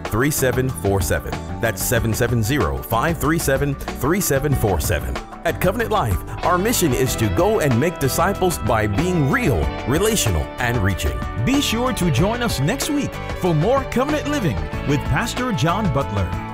3747. 0.11 1.31
That's 1.61 1.81
770 1.81 2.83
537 2.83 3.73
3747. 3.75 5.17
At 5.43 5.59
Covenant 5.59 5.89
Life, 5.89 6.19
our 6.45 6.57
mission 6.57 6.93
is 6.93 7.15
to 7.15 7.27
go 7.29 7.61
and 7.61 7.79
make 7.79 7.97
disciples 7.97 8.59
by 8.59 8.85
being 8.85 9.31
real, 9.31 9.57
relational, 9.87 10.43
and 10.59 10.77
reaching. 10.77 11.17
Be 11.45 11.61
sure 11.61 11.93
to 11.93 12.11
join 12.11 12.43
us 12.43 12.59
next 12.59 12.91
week 12.91 13.13
for 13.39 13.55
more 13.55 13.83
Covenant 13.85 14.27
Living 14.27 14.55
with 14.87 14.99
Pastor 15.05 15.51
John 15.53 15.91
Butler. 15.93 16.50